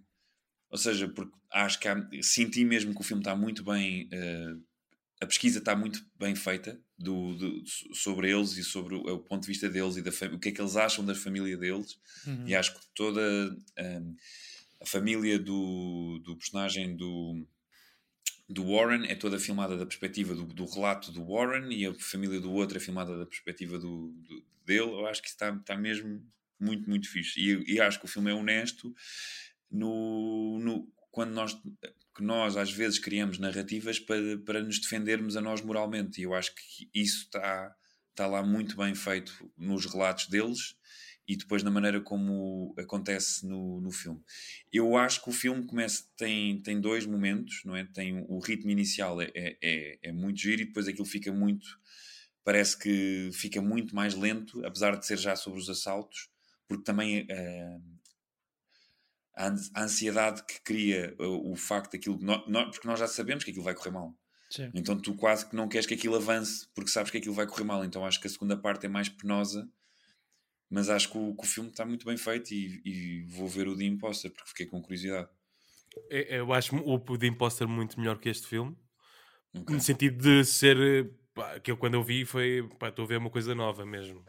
[0.70, 4.54] ou seja, porque acho que há, senti mesmo que o filme está muito bem, eh,
[5.22, 7.62] a pesquisa está muito bem feita do, do-
[7.94, 10.52] sobre eles e sobre o, o ponto de vista deles e da o que é
[10.52, 11.98] que eles acham da família deles.
[12.26, 12.46] Uhum.
[12.48, 13.20] E acho que toda
[13.78, 14.16] hum,
[14.80, 17.46] a família do, do personagem do,
[18.48, 22.40] do Warren é toda filmada da perspectiva do, do relato do Warren e a família
[22.40, 24.90] do outro é filmada da perspectiva do, do- dele.
[24.90, 26.24] Eu acho que isso está, está mesmo
[26.60, 27.40] muito, muito fixe.
[27.40, 28.94] E, e acho que o filme é honesto
[29.70, 31.56] no, no, quando nós,
[32.14, 36.20] que nós às vezes criamos narrativas para, para nos defendermos a nós moralmente.
[36.20, 37.74] E eu acho que isso está,
[38.10, 40.76] está lá muito bem feito nos relatos deles
[41.26, 44.20] e depois na maneira como acontece no, no filme.
[44.72, 47.84] Eu acho que o filme começa, tem, tem dois momentos, não é?
[47.84, 51.66] Tem o ritmo inicial é, é, é, é muito giro e depois aquilo fica muito,
[52.44, 56.28] parece que fica muito mais lento, apesar de ser já sobre os assaltos,
[56.66, 57.78] porque também eh,
[59.34, 63.06] a an- a ansiedade que cria o, o facto daquilo, nó- nó- porque nós já
[63.08, 64.14] sabemos que aquilo vai correr mal.
[64.50, 64.70] Sim.
[64.74, 67.64] Então tu quase que não queres que aquilo avance porque sabes que aquilo vai correr
[67.64, 67.84] mal.
[67.84, 69.66] Então acho que a segunda parte é mais penosa,
[70.70, 73.68] mas acho que o, que o filme está muito bem feito e, e vou ver
[73.68, 75.28] o The Imposter porque fiquei com curiosidade.
[76.10, 78.76] Eu, eu acho o The Imposter muito melhor que este filme.
[79.54, 79.74] Ok.
[79.74, 80.76] No sentido de ser.
[80.78, 82.68] eh, Pá, que eu, quando eu vi foi.
[82.78, 84.22] Pá, estou a ver uma coisa nova mesmo.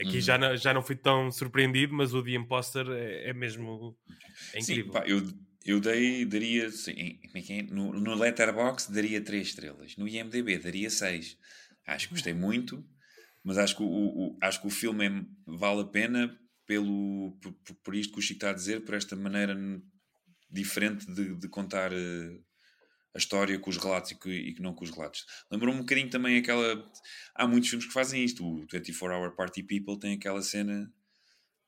[0.00, 0.20] Aqui Uhum.
[0.20, 3.96] já, não, já não fui tão surpreendido, mas o The Imposter é, é mesmo.
[4.54, 4.92] É Sim, incrível.
[4.92, 5.22] pá, eu,
[5.64, 6.92] eu dei, daria, sim,
[7.34, 7.62] é é?
[7.62, 11.36] no, no Letterboxd daria 3 estrelas, no IMDB daria 6.
[11.86, 12.84] Acho que gostei muito,
[13.44, 17.52] mas acho que o, o- acho que o filme é- vale a pena pelo, por,
[17.82, 19.54] por- isto que o Chico está a dizer, por esta maneira
[20.50, 22.38] diferente de, de contar eh,
[23.14, 25.26] a história com os relatos e que, e que não com os relatos.
[25.50, 26.90] Lembrou-me um bocadinho também aquela.
[27.34, 28.44] Há muitos filmes que fazem isto.
[28.46, 30.92] O 24 Hour Party People tem aquela cena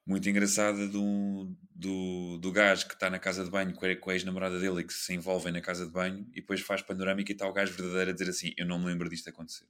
[0.07, 4.11] muito engraçada do, do, do gajo que está na casa de banho com a, com
[4.11, 7.33] a ex-namorada dele e que se envolvem na casa de banho e depois faz panorâmica
[7.33, 9.67] e está o gajo verdadeiro a dizer assim: Eu não me lembro disto acontecer.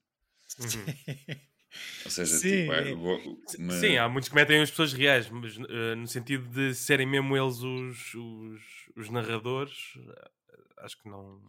[0.61, 1.37] Uhum.
[2.05, 2.95] Ou seja, Sim, tipo, é, é.
[2.95, 3.43] vou-
[3.81, 7.37] Sim, há muitos que metem as pessoas reais, mas eh, no sentido de serem mesmo
[7.37, 8.63] eles os, os,
[8.95, 10.31] os narradores, eh,
[10.79, 11.41] acho que não.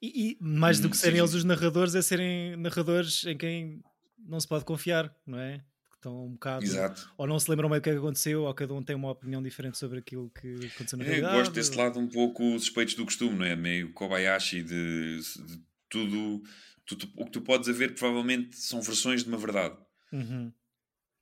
[0.00, 3.82] E, e mais do Hum, que serem eles os narradores, é serem narradores em quem
[4.18, 5.58] não se pode confiar, não é?
[5.90, 6.64] Que estão um bocado.
[6.64, 7.10] Exato.
[7.18, 9.10] Ou não se lembram bem o que é que aconteceu, ou cada um tem uma
[9.10, 11.36] opinião diferente sobre aquilo que aconteceu na É, realidade.
[11.38, 13.56] gosto desse lado um pouco suspeitos do costume, não é?
[13.56, 16.42] Meio Kobayashi de, de tudo.
[16.86, 19.76] tu- tu- o que tu podes haver provavelmente são versões de uma verdade.
[20.12, 20.52] Uhum.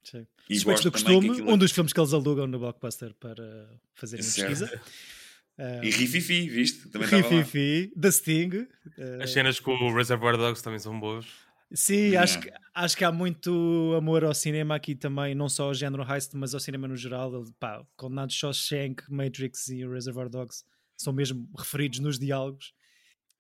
[0.03, 0.27] Sim.
[0.49, 4.23] E Suspeitos do costume, aquilo- um dos filmes que eles alugam no Blockbuster para fazerem
[4.25, 4.49] Certo.
[4.49, 4.81] pesquisa.
[5.59, 6.89] Ah, E Rififi, viste?
[6.91, 7.09] Também.
[7.09, 8.67] Rififi, da Sting.
[8.99, 11.27] ah, As cenas com o Reservoir Dogs também são boas.
[11.73, 12.59] Sim, acho, Yeah.
[12.59, 16.33] que, acho que há muito amor ao cinema aqui também, não só ao género heist,
[16.35, 17.45] mas ao cinema no geral.
[17.61, 20.65] Pá, Condenados Shawshank, Matrix e o Reservoir Dogs
[20.97, 22.73] são mesmo referidos nos diálogos.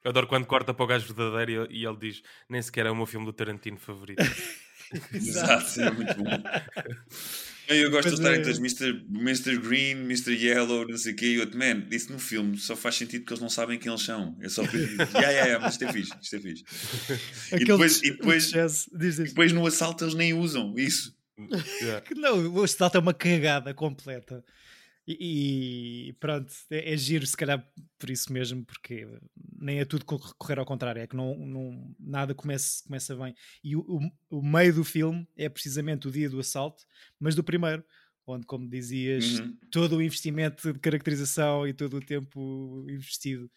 [0.04, 2.90] Eu adoro quando corta para o gajo verdadeiro e e ele diz: Nem sequer é
[2.90, 4.22] o meu filme do Tarantino favorito.
[5.12, 6.30] Exato, é muito bom.
[7.70, 9.04] Eu gosto de estar é- entre Mr.
[9.10, 9.56] Mr.
[9.58, 10.32] Green, Mr.
[10.34, 13.32] Yellow, não sei o quê, e outro, man, isso no filme só faz sentido que
[13.32, 14.36] eles não sabem quem eles são.
[14.40, 16.64] É só dizer, yeah, yeah, yeah, mas isto é fixe, isto é fixe.
[17.52, 21.14] E depois, de- e depois, jazz, diz depois no assalto eles nem usam isso.
[21.80, 22.04] Yeah.
[22.16, 24.44] Não, o assalto é uma cagada completa.
[25.08, 27.66] E, e pronto, é, é giro se calhar
[27.98, 29.08] por isso mesmo, porque
[29.60, 33.34] nem é tudo co- correr ao contrário, é que não, não- nada começa, começa bem.
[33.62, 36.84] E o, o- o meio do filme é precisamente o dia do assalto,
[37.18, 37.84] mas do primeiro,
[38.26, 39.56] onde, como dizias, Uhum.
[39.70, 43.50] todo o investimento de caracterização e todo o tempo investido.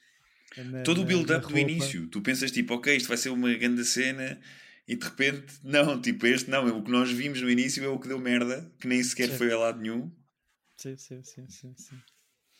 [0.58, 2.08] na- Todo o build-up do início.
[2.10, 4.39] Tu pensas tipo, ok, isto vai ser uma grande cena
[4.88, 8.00] e de repente, não, tipo, este não, o que nós vimos no início é o
[8.00, 9.38] que deu merda, que nem sequer Sim.
[9.38, 10.12] foi a lado nenhum.
[10.78, 12.02] Sim, sim, sim, sim, sim.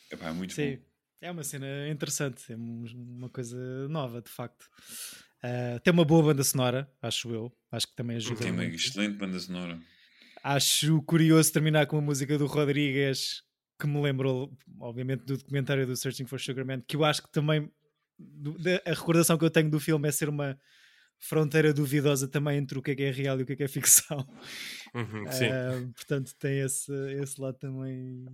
[0.10, 0.80] Epá, é muito Sim, bom.
[1.24, 2.86] É uma cena interessante, é um-
[3.18, 4.66] uma coisa nova, de facto.
[5.42, 7.52] Ah, tem uma boa banda sonora, acho eu.
[7.72, 8.42] Acho que também ajuda.
[8.44, 8.76] Tem uma muito.
[8.76, 9.80] excelente banda sonora.
[10.44, 13.44] Acho curioso terminar com a música do Rodrigues,
[13.80, 17.32] que me lembrou, obviamente, do documentário do Searching for Sugar Man, que eu acho que
[17.32, 17.72] também
[18.86, 20.58] a recordação que eu tenho do filme é ser uma
[21.18, 23.64] fronteira duvidosa também entre o que é que é real e o que é que
[23.64, 24.28] é ficção.
[24.94, 25.48] Uhum, sim.
[25.48, 28.26] Ah, portanto, tem esse, esse lado também,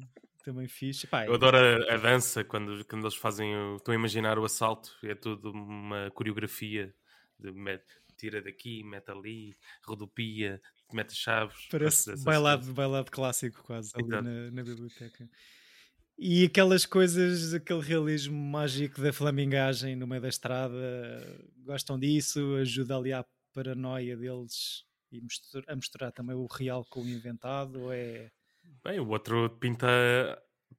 [0.44, 1.08] também fixe.
[1.08, 3.56] Pá, Eu adoro a, a dança quando, quando eles fazem.
[3.56, 4.92] o- Estão a imaginar o assalto.
[5.04, 6.94] É tudo uma coreografia.
[7.38, 7.84] De met-
[8.18, 11.68] tira daqui, mete ali, rodopia, mete chaves.
[11.72, 14.24] Parece bailado, bailado clássico quase ali Exato.
[14.24, 15.30] na, na biblioteca.
[16.18, 20.76] E aquelas coisas, aquele realismo mágico da flamingagem no meio da estrada,
[21.64, 27.02] gostam disso, ajuda ali à paranoia deles e mistura- a misturar também o real com
[27.02, 28.30] o inventado, ou é...
[28.84, 29.88] Bem, o outro pinta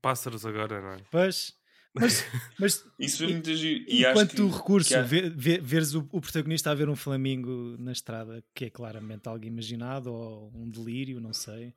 [0.01, 0.97] pássaros agora, não é?
[1.11, 1.55] Pois,
[1.95, 2.25] mas,
[2.59, 3.85] mas Isso é E- muito giro.
[3.89, 6.89] E acho enquanto que- recurso, que há- ver, ver- veres o, o protagonista a ver
[6.89, 11.75] um flamingo na estrada, que é claramente algo imaginado ou um delírio, não sei.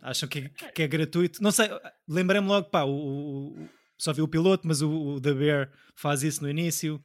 [0.00, 1.42] Acham que, é- que é gratuito?
[1.42, 1.68] Não sei,
[2.08, 5.72] lembrei-me logo, pá, o, o- o- só vi o piloto, mas o, o The Bear
[5.94, 7.02] faz isso no início.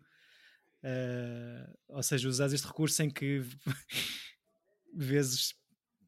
[0.82, 3.42] Eh, ou seja, usas este recurso em que
[4.96, 5.54] vezes,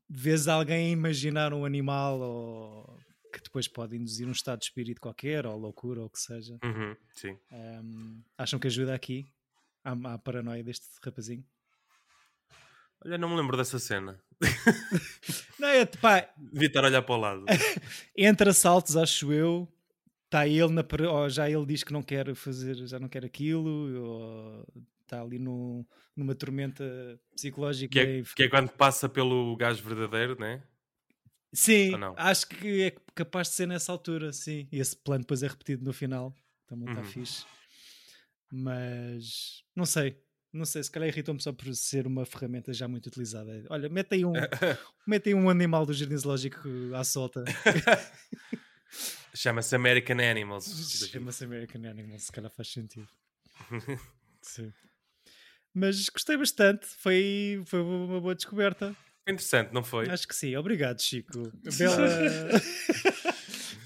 [0.09, 2.99] vezes alguém imaginar um animal ou
[3.31, 6.57] que depois pode induzir um estado de espírito qualquer, ou loucura, ou o que seja.
[6.63, 7.37] Uhum, sim.
[7.51, 9.31] Um, acham que ajuda aqui
[9.83, 11.45] à, à paranoia deste rapazinho?
[13.05, 14.19] Olha, não me lembro dessa cena.
[15.59, 17.45] Não, é, pá, Devia estar a olhar para o lado.
[18.15, 19.67] entre assaltos, acho eu,
[20.25, 20.83] está ele na,
[21.29, 24.65] já ele diz que não quer fazer, já não quer aquilo, ou
[25.09, 26.83] está ali no, numa tormenta
[27.35, 27.91] psicológica.
[27.91, 30.61] Que é, que é quando passa pelo gajo verdadeiro, né?
[31.51, 34.67] Sim, acho que é capaz de ser nessa altura, sim.
[34.71, 36.33] E esse plano depois é repetido no final,
[36.67, 37.07] também está Uhum.
[37.07, 37.43] fixe.
[38.51, 40.21] Mas não sei,
[40.53, 43.63] não sei, se calhar irritou-me só por ser uma ferramenta já muito utilizada.
[43.69, 44.33] Olha, mete aí um,
[45.07, 46.59] mete aí um animal do jardim zoológico
[46.95, 47.43] à solta.
[49.33, 50.65] Chama-se American Animals.
[51.11, 53.07] Chama-se American Animal, se calhar faz sentido.
[54.41, 54.71] Sim.
[55.79, 58.95] Mas gostei bastante, foi, foi uma boa descoberta.
[59.27, 60.09] Interessante, não foi?
[60.09, 61.51] Acho que sim, obrigado, Chico.
[61.77, 62.07] Bela.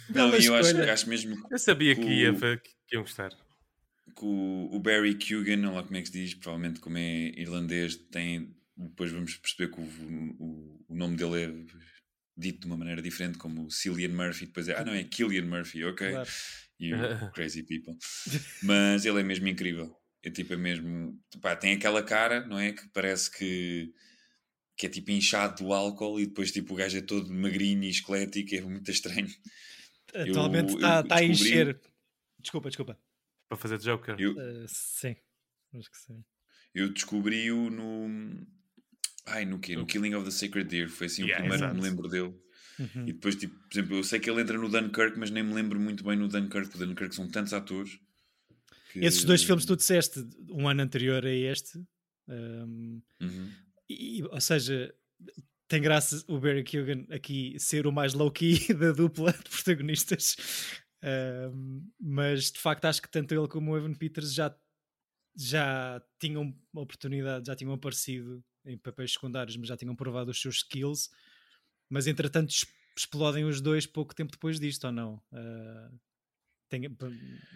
[0.10, 3.30] Não, Bela e eu acho, acho mesmo Eu sabia que, ia, o- que iam gostar.
[3.30, 7.32] que o, o Barry Keoghan, não lá como é que se diz, provavelmente como é
[7.40, 8.56] irlandês, tem.
[8.76, 9.84] Depois vamos perceber que o,
[10.40, 11.76] o, o nome dele é
[12.38, 14.76] dito de uma maneira diferente, como Cillian Murphy, depois é.
[14.78, 16.10] Ah, não, é Killian Murphy, ok.
[16.12, 16.30] Claro.
[16.80, 16.98] You
[17.34, 17.96] crazy people.
[18.62, 19.96] Mas ele é mesmo incrível.
[20.24, 21.20] É tipo, é mesmo.
[21.42, 22.72] Pá, tem aquela cara, não é?
[22.72, 23.94] Que parece que.
[24.78, 27.90] que é tipo inchado do álcool e depois tipo o gajo é todo magrinho e
[27.90, 29.28] esquelético, é muito estranho.
[30.14, 31.82] Atualmente eu está tá a descobri- encher.
[32.40, 33.00] Desculpa, desculpa.
[33.50, 34.16] Para fazer Joker.
[34.20, 35.16] Eu, Uh, sim,
[35.76, 36.24] acho que sim.
[36.74, 38.46] Eu descobri-o no.
[39.26, 39.76] Ai, no quê?
[39.76, 40.90] No Killing of the Sacred Deer.
[40.90, 42.34] Foi assim Yeah, o primeiro que me lembro dele.
[42.80, 43.08] Uhum.
[43.08, 45.54] E depois, tipo, por exemplo, eu sei que ele entra no Dunkirk, mas nem me
[45.54, 48.00] lembro muito bem no Dunkirk, porque o Dunkirk são tantos atores.
[48.94, 51.78] Que- Esses dois filmes tu disseste, um ano anterior a este,
[52.28, 53.50] um, Uhum.
[53.90, 54.94] e, ou seja,
[55.68, 60.36] tem graça o Barry Keoghan aqui ser o mais low-key da dupla de protagonistas,
[61.06, 64.56] Um, mas de facto acho que tanto ele como o Evan Peters já,
[65.36, 70.60] já tinham oportunidade, já tinham aparecido em papéis secundários, mas já tinham provado os seus
[70.60, 71.10] skills,
[71.90, 72.54] mas entretanto
[72.98, 75.16] explodem os dois pouco tempo depois disto, ou não?
[75.34, 76.00] Uh,
[76.70, 76.86] tem-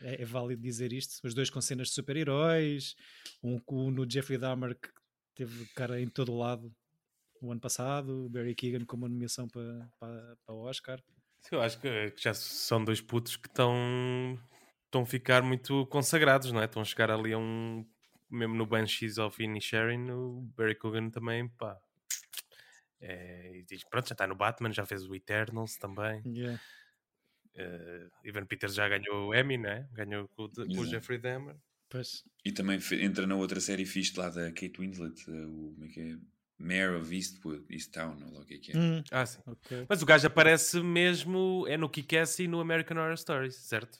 [0.02, 1.26] é, é válido dizer isto.
[1.26, 2.96] Os dois com cenas de super-heróis,
[3.43, 4.89] um, com- no Jeffrey Dahmer que
[5.36, 6.74] teve cara em todo o lado
[7.41, 11.00] o ano passado, o Barry Keegan com uma nomeação para, para, para o Oscar.
[11.41, 14.38] Sim, eu acho que, que já são dois putos que estão,
[14.86, 16.65] estão a ficar muito consagrados, não é?
[16.65, 17.86] Estão a chegar ali a um
[18.30, 21.80] mesmo no Banshees of Inisherin, o Barry Cogan também, pá.
[23.00, 26.22] É, diz, pronto, já está no Batman, já fez o Eternals também.
[26.26, 26.60] Yeah.
[27.58, 29.88] Uh, Ivan Peters já ganhou o Emmy, né?
[29.93, 30.86] Ganhou com, o- com o Exato.
[30.89, 31.56] Jeffrey Dahmer.
[31.89, 32.24] Pois.
[32.46, 35.88] E também entra na outra série fixe lá da Kate Winslet, eh, o como é
[35.88, 36.17] que é?
[36.60, 38.78] Mayor of Eastwood, Easttown, ou lá o que é que é.
[38.78, 39.39] Hum, Ah, sim.
[39.46, 39.86] ok.
[39.88, 44.00] Mas o gajo aparece mesmo, é no Kick-Ass e no American Horror Stories, certo?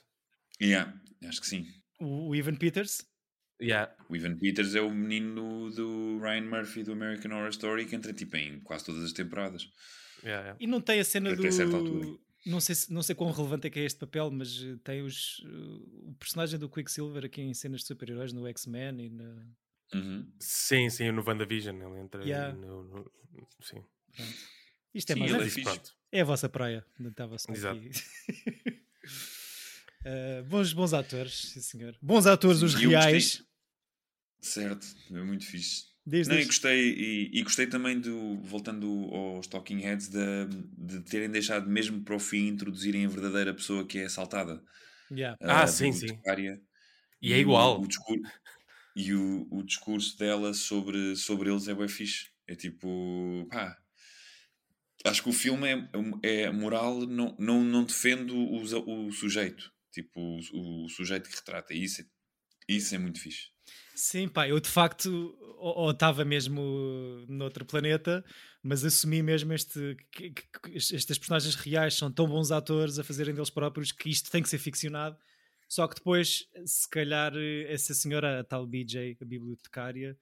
[0.62, 0.94] Yeah,
[1.26, 1.66] acho que sim.
[2.00, 3.06] O, o Ivan Peters?
[3.62, 3.96] Yeah.
[4.10, 5.76] O Ivan Peters é o menino do,
[6.18, 9.64] do Ryan Murphy do American Horror Story que entra tipo em quase todas as temporadas.
[10.24, 10.58] Yeah, yeah.
[10.60, 11.78] E não tem a cena Até certa do.
[11.78, 12.18] altura.
[12.48, 15.02] Não sei, se- não sei quão relevante é que é este papel, mas eh, tem
[15.02, 15.48] os, eh,
[16.10, 19.46] o personagem do Quicksilver aqui em cenas de super-heróis no X-Men e na.
[19.94, 20.32] Uhum.
[20.40, 22.54] Sim, sim, no WandaVision ele entra Yeah.
[22.58, 23.12] no, no-
[23.62, 23.84] Sim.
[24.94, 25.32] Isto é Sim, mais.
[25.58, 25.96] É, é pronto.
[26.12, 26.86] é a vossa praia.
[27.00, 27.80] Não estava só Exato.
[27.80, 27.92] aqui.
[30.06, 31.98] Eh, bons, bons atores, sim senhor.
[32.02, 33.44] Bons atores, Sim, os reais.
[34.40, 35.88] Certo, é muito fixe.
[36.10, 40.46] Diz, Não, e gostei, e, e gostei também do, voltando aos Talking Heads, de,
[40.78, 44.64] de terem deixado mesmo para o fim introduzirem a verdadeira pessoa que é assaltada.
[45.12, 45.36] Yeah.
[45.42, 46.20] Ah, a sim, sim.
[47.22, 47.82] E é o- igual.
[47.82, 48.22] O, discurso,
[48.96, 52.30] e o, o discurso dela sobre, sobre eles é bem fixe.
[52.48, 53.78] É tipo, pá.
[55.06, 55.68] Acho que o filme
[56.24, 59.72] é, é moral, não, não, não defende o, o sujeito.
[59.92, 61.74] Tipo, o, o sujeito que retrata.
[61.74, 62.06] E Isso é,
[62.70, 63.50] isso é muito fixe.
[64.00, 66.62] Sim, pá, eu de facto ou estava mesmo
[67.28, 68.24] noutro planeta,
[68.62, 73.04] mas assumi mesmo este, que, que- que estas personagens reais são tão bons atores a
[73.04, 75.18] fazerem deles próprios que isto tem que ser ficcionado.
[75.68, 77.34] Só que depois, se calhar,
[77.68, 80.16] essa senhora, a tal BJ, a bibliotecária,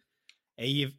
[0.58, 0.94] aí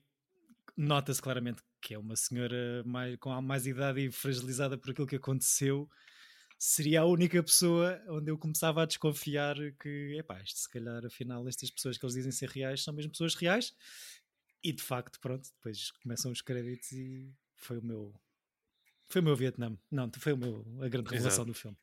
[0.77, 5.17] nota-se claramente que é uma senhora mais, com mais idade e fragilizada por aquilo que
[5.17, 5.89] aconteceu.
[6.59, 11.47] Seria a única pessoa onde eu começava a desconfiar que, epá, isto se calhar, afinal,
[11.47, 13.75] estas pessoas que eles dizem ser reais são mesmo pessoas reais.
[14.63, 18.15] E de facto, pronto, depois começam os créditos e foi o meu.
[19.09, 19.77] Foi o meu Vietnã.
[19.91, 21.47] Não, foi o meu, a grande revelação Exato.
[21.47, 21.77] do filme.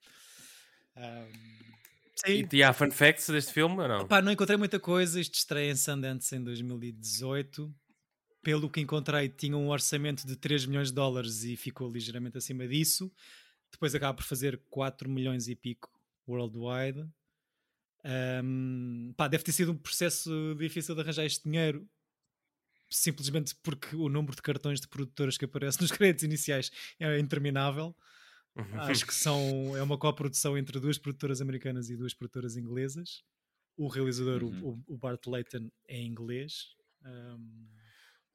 [2.28, 2.50] E, sim.
[2.52, 4.08] e há fun facts deste filme ou não?
[4.08, 5.20] Pá, não encontrei muita coisa.
[5.20, 7.74] Isto estreia em Sundance em 2018.
[8.42, 12.68] Pelo que encontrei, tinha um orçamento de 3 milhões de dólares e ficou ligeiramente acima
[12.68, 13.12] disso.
[13.74, 15.90] Depois acaba por fazer 4 milhões e pico
[16.28, 17.06] worldwide.
[18.06, 21.88] Ahm, pá, deve ter sido um processo difícil de arranjar este dinheiro.
[22.90, 27.96] Simplesmente porque o número de cartões de produtoras que aparece nos créditos iniciais é interminável.
[28.56, 28.80] Uhum.
[28.82, 33.24] Acho que são, é uma coprodução entre duas produtoras americanas e duas produtoras inglesas.
[33.76, 34.84] O realizador, o- Uhum.
[34.88, 36.76] o, o Bart Layton, é inglês.
[37.04, 37.68] Ahm,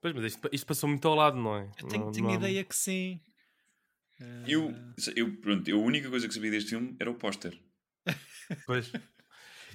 [0.01, 1.71] Pois, mas isto, isto passou muito ao lado, não é?
[1.79, 3.21] eu tenho, Não- tenho não ideia que sim.
[4.21, 4.75] Ah, Eu,
[5.15, 7.59] eu, pronto, eu, a única coisa que sabia deste filme era o póster.
[8.67, 8.91] Pois.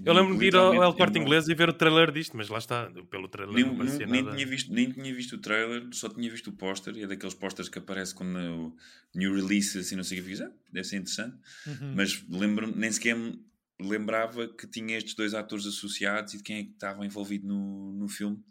[0.04, 2.50] Eu lembro-me de ir ao, ao Corte eu Inglês e ver o trailer disto, mas
[2.50, 4.36] lá está, pelo trailer Nem, não nem nada.
[4.36, 6.98] tinha visto, nem tinha visto o trailer, só tinha visto o póster.
[6.98, 8.76] E é daqueles pósteres que aparece quando o
[9.14, 10.42] new release, assim, não sei o que fiz.
[10.42, 11.38] Ah, deve ser interessante.
[11.68, 11.94] uhum.
[11.96, 13.40] Mas lembro nem sequer me
[13.80, 17.94] lembrava que tinha estes dois atores associados e de quem é que estava envolvido no,
[17.94, 18.44] no filme.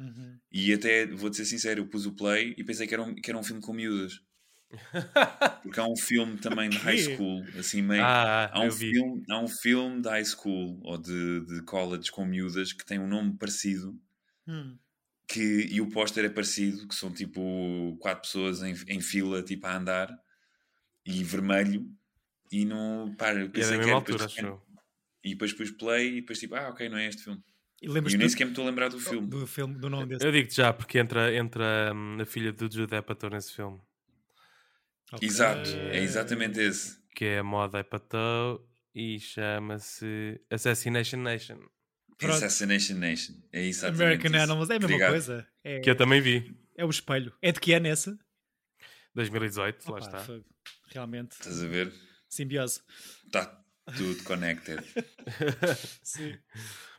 [0.00, 0.38] Uhum.
[0.50, 3.30] E até, vou-te ser sincero, eu pus o play e pensei que era um, que
[3.30, 4.20] era um filme com miúdas.
[5.62, 8.06] Porque há um filme também de high school, assim meio.
[8.06, 12.24] Ah, há, um filme, há um filme de high school ou de, de college com
[12.24, 13.98] miúdas que tem um nome parecido
[14.46, 14.80] Hum.
[15.28, 19.66] que, e o póster é parecido, que são tipo quatro pessoas em, em fila, tipo
[19.66, 20.08] a andar,
[21.06, 21.86] e vermelho,
[22.52, 24.62] e não, para, eu E é que era, altura, depois, acho
[25.24, 27.42] e depois pus play, e depois tipo, ah ok, não é este filme.
[27.82, 29.30] E E eu nem sequer me estou a lembrar do filme.
[29.30, 30.26] do filme, do nome desse?
[30.26, 33.80] Eu digo-te já, porque entra, entra hum, a filha do Jude Apatow nesse filme,
[35.12, 35.26] Ok.
[35.26, 36.98] Exato, é exatamente esse.
[37.14, 41.58] que é a moda Apatow e chama-se Assassination Nation,
[42.18, 42.34] Pronto.
[42.34, 44.40] Assassination Nation, é exatamente American isso.
[44.42, 45.10] Animals é a mesma Obrigado.
[45.10, 45.48] coisa.
[45.64, 47.32] É, que eu também vi, é o espelho.
[47.40, 48.18] É de que é nessa?
[49.14, 50.18] 2018, lá Opa, está.
[50.20, 50.44] fogo.
[50.88, 51.32] Realmente.
[51.32, 51.92] Estás a ver?
[52.28, 52.80] Simbiose.
[53.26, 53.62] Está
[53.96, 54.82] tudo connected.
[56.02, 56.36] Sim.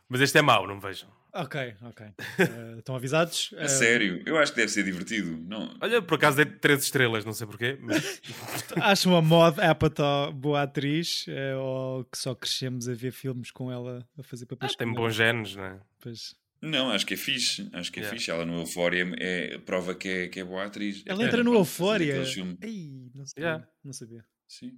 [0.08, 1.10] Mas este é mau, não vejam.
[1.32, 2.06] Ok, ok.
[2.38, 3.54] Eh, estão avisados?
[3.56, 5.36] A Eh, sério, eu acho que deve ser divertido.
[5.46, 8.20] Não, Olha, por acaso dei 3 estrelas, não sei porquê, mas
[8.82, 13.70] Acham a Mod Apatow boa atriz eh, ou que só crescemos a ver filmes com
[13.70, 15.80] ela a fazer papéis ah, tem bons genes, não é?
[16.00, 16.34] Pois.
[16.60, 17.68] não, acho que é fixe.
[17.72, 18.18] Acho que é Yeah.
[18.18, 18.30] fixe.
[18.30, 21.02] Ela no Euphoria é, prova que é, que é boa atriz.
[21.06, 22.16] Ela É, entra no Euphoria.
[22.62, 23.44] Ei, não sabia.
[23.44, 23.68] Yeah.
[23.84, 24.24] Não sabia.
[24.48, 24.72] Sim.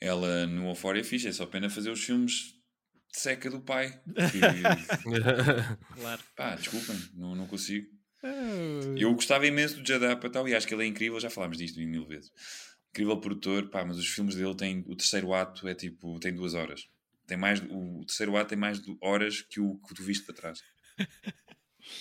[0.00, 2.54] Ela no Euphoria é fixe, é só pena fazer os filmes
[3.16, 3.98] de seca do pai.
[4.04, 4.40] Que,
[5.94, 6.22] Claro.
[6.36, 7.86] pá, desculpem, não, não consigo.
[8.22, 8.28] Ah,
[8.96, 11.80] Eu gostava imenso do Judd Apatow e acho que ele é incrível, já falámos disto
[11.80, 12.30] mil vezes.
[12.90, 16.54] Incrível produtor, pá, mas os filmes dele têm, o terceiro ato é tipo, tem duas
[16.54, 16.86] horas.
[17.26, 20.60] Tem mais, o terceiro ato tem mais horas que o que tu viste para trás.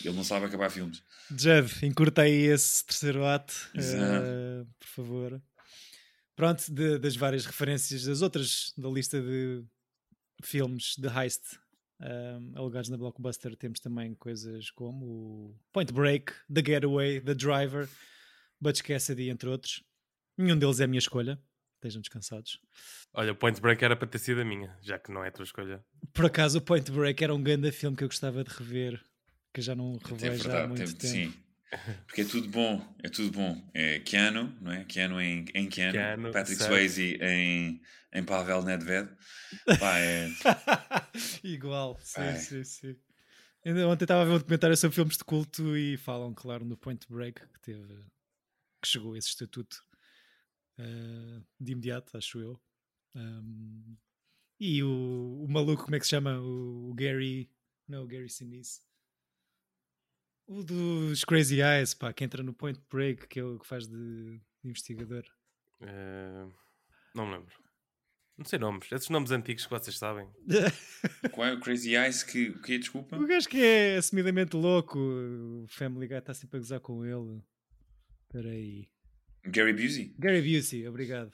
[0.03, 1.01] Ele não sabe acabar filmes.
[1.30, 5.41] Judd, encurta aí esse terceiro ato, eh, por favor.
[6.36, 9.63] Pronto, de- das várias referências, das outras da lista de
[10.43, 11.43] filmes de heist
[12.01, 17.88] um, alegados na Blockbuster, temos também coisas como o Point Break, The Getaway, The Driver,
[18.59, 19.83] Butch Cassidy, entre outros.
[20.38, 21.39] Nenhum deles é a minha escolha,
[21.75, 22.59] estejam descansados.
[23.13, 25.31] Olha, o Point Break era para ter sido a minha, já que não é a
[25.31, 25.83] tua escolha.
[26.13, 29.01] Por acaso, o Point Break era um grande filme que eu gostava de rever,
[29.53, 31.33] que já não É revejo há verdade, muito tem- tempo.
[31.33, 31.45] sim.
[32.07, 33.70] Porque é tudo bom, é tudo bom.
[33.74, 34.84] É Keanu, não é?
[34.86, 36.70] Keanu em, em Keanu, Keanu, Patrick certo.
[36.70, 37.82] Swayze em,
[38.13, 39.09] em Pavel Nedved.
[39.80, 40.30] Pá, é,
[41.43, 42.36] Igual, sim, Ai.
[42.38, 42.95] sim, sim.
[43.66, 46.78] Ainda ontem estava a ver um documentário sobre filmes de culto e falam, claro, no
[46.78, 48.05] Point Break que teve
[48.82, 49.84] que chegou a esse estatuto
[50.78, 52.61] eh, de imediato, acho eu.
[53.16, 53.97] Um,
[54.59, 56.39] e o, o maluco, como é que se chama?
[56.39, 57.49] O, o Gary.
[57.88, 58.82] Não, o Gary Sinise.
[60.48, 63.88] O dos Crazy Eyes, pá, que entra no Point Break, que é o que faz
[63.88, 65.24] de, de investigador.
[65.82, 66.48] Eh,
[67.16, 67.54] não me lembro.
[68.38, 68.91] Não sei nomes.
[68.91, 70.28] Esses nomes antigos que vocês sabem.
[71.32, 73.18] qual é o Crazy Eyes que, o que desculpa?
[73.18, 77.41] O gajo que é assumidamente louco, o Family Guy está sempre a gozar com ele.
[78.24, 78.89] Espera aí.
[79.46, 80.14] Gary Busey?
[80.20, 81.32] Gary Busey, obrigado.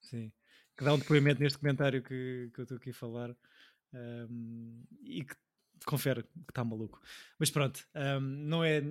[0.00, 0.32] Sim.
[0.76, 3.36] Que dá um depoimento neste comentário que, que eu estou aqui a falar.
[3.92, 5.36] um, e que
[5.84, 7.00] confere que está maluco.
[7.38, 8.82] Mas pronto, um, não é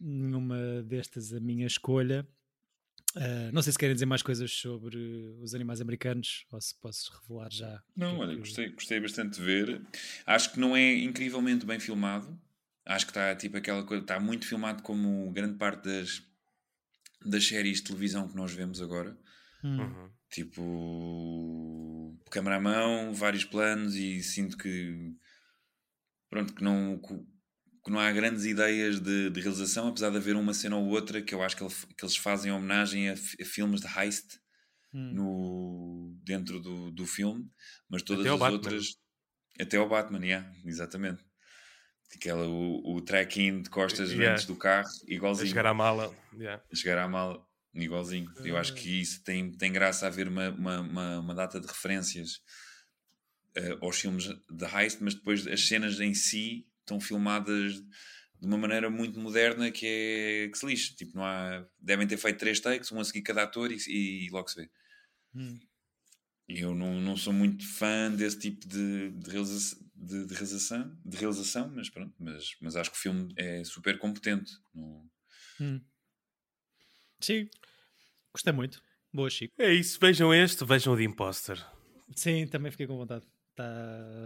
[0.00, 2.26] nenhuma destas a minha escolha.
[3.16, 4.98] Uh, não sei se querem dizer mais coisas sobre
[5.40, 7.82] os animais americanos ou se posso revelar já.
[7.96, 9.80] Não, olha, gostei, gostei bastante de ver.
[10.26, 12.36] Acho que não é incrivelmente bem filmado.
[12.84, 16.22] Acho que está tipo aquela coisa, está muito filmado como grande parte das,
[17.24, 19.16] das séries de televisão que nós vemos agora.
[19.62, 19.78] Hum.
[19.80, 20.10] Uhum.
[20.28, 25.14] Tipo, câmara à mão, vários planos e sinto que
[26.34, 26.98] pronto, que não,
[27.84, 31.22] que não há grandes ideias de, de realização, apesar de haver uma cena ou outra
[31.22, 34.38] que eu acho que, ele- que eles fazem homenagem a, a filmes de heist
[34.96, 35.12] Hum.
[35.12, 37.50] no, dentro do, do filme,
[37.88, 38.86] mas todas Até as outras
[39.60, 41.24] até ao Batman, yeah, exatamente.
[42.14, 44.32] Aquela, o, o track-in de costas Yeah.
[44.32, 46.14] antes do carro, A igualzinho chegar à mala.
[46.38, 46.62] yeah.
[46.72, 48.30] a chegar à mala igualzinho.
[48.44, 51.66] Eu acho que isso tem, tem graça a haver uma, uma, uma, uma data de
[51.66, 52.40] referências
[53.56, 57.74] eh, aos filmes de heist, mas depois as cenas em si estão filmadas
[58.40, 60.94] de uma maneira muito moderna que é que se lixe.
[60.94, 64.28] Tipo, não há, devem ter feito três takes, um a seguir cada ator e, e
[64.30, 64.70] logo se vê.
[65.34, 65.58] Hum.
[66.46, 71.16] Eu não, não sou muito fã desse tipo de, de, realiza- de- de realização, de
[71.16, 74.52] realização, mas pronto, mas, mas acho que o filme é super competente.
[74.74, 75.08] Não-
[75.60, 75.80] Hum.
[77.20, 77.48] Sim,
[78.32, 78.82] gostei muito.
[79.12, 79.54] Boa, Chico.
[79.58, 79.98] É isso.
[80.00, 81.64] Vejam este, vejam o de Imposter.
[82.14, 83.24] Sim, também fiquei com vontade.
[83.54, 83.64] Tá,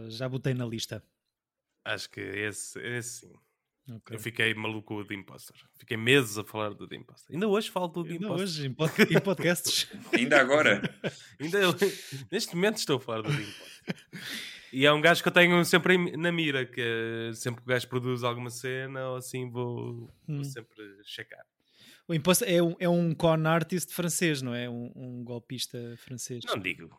[0.08, 1.02] já botei na lista.
[1.84, 3.32] Acho que esse, esse sim.
[3.90, 4.14] Ok.
[4.16, 5.56] Eu fiquei maluco com o de Imposter.
[5.78, 7.34] Fiquei meses a falar do de Imposter.
[7.34, 8.44] Ainda hoje falo do de Ainda Imposter.
[8.44, 9.88] hoje, em, pod- em podcasts.
[10.12, 10.82] Ainda agora.
[11.40, 11.74] Ainda eu-
[12.30, 13.82] neste momento estou a falar do de Imposter.
[14.74, 17.66] E é um gajo que eu tenho sempre em- na mira, que é sempre que
[17.66, 20.36] o gajo produz alguma cena ou assim vou, Hum.
[20.36, 21.42] vou sempre checar.
[22.06, 24.68] O imposto é um, é um con artist francês, não é?
[24.68, 26.44] Um, um golpista francês.
[26.46, 26.90] Não digo.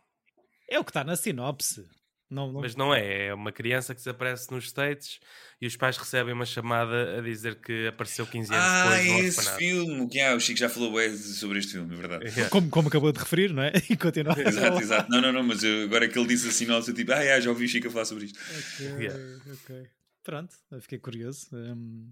[0.67, 1.87] É o que está na sinopse.
[2.29, 2.61] Não, não...
[2.61, 5.19] Mas não é, é uma criança que desaparece nos States
[5.59, 9.11] e os pais recebem uma chamada a dizer que apareceu 15 anos Ah, depois no
[9.13, 9.57] é esse orfanato.
[9.59, 10.09] filme.
[10.09, 12.25] Que, ah, o Chico já falou sobre este filme, é verdade.
[12.29, 12.49] Yeah.
[12.51, 13.71] como, como acabou de referir, não é?
[13.89, 15.09] E continua Exato, exato.
[15.11, 17.41] Não, não, não, mas eu- agora que ele disse assim, nossa, eu tipo, ah, é,
[17.41, 18.39] já ouvi o Chico a falar sobre isto.
[18.39, 19.19] Ok, Yeah.
[19.51, 19.87] ok.
[20.23, 21.47] Pronto, eu fiquei curioso.
[21.53, 22.11] Hum,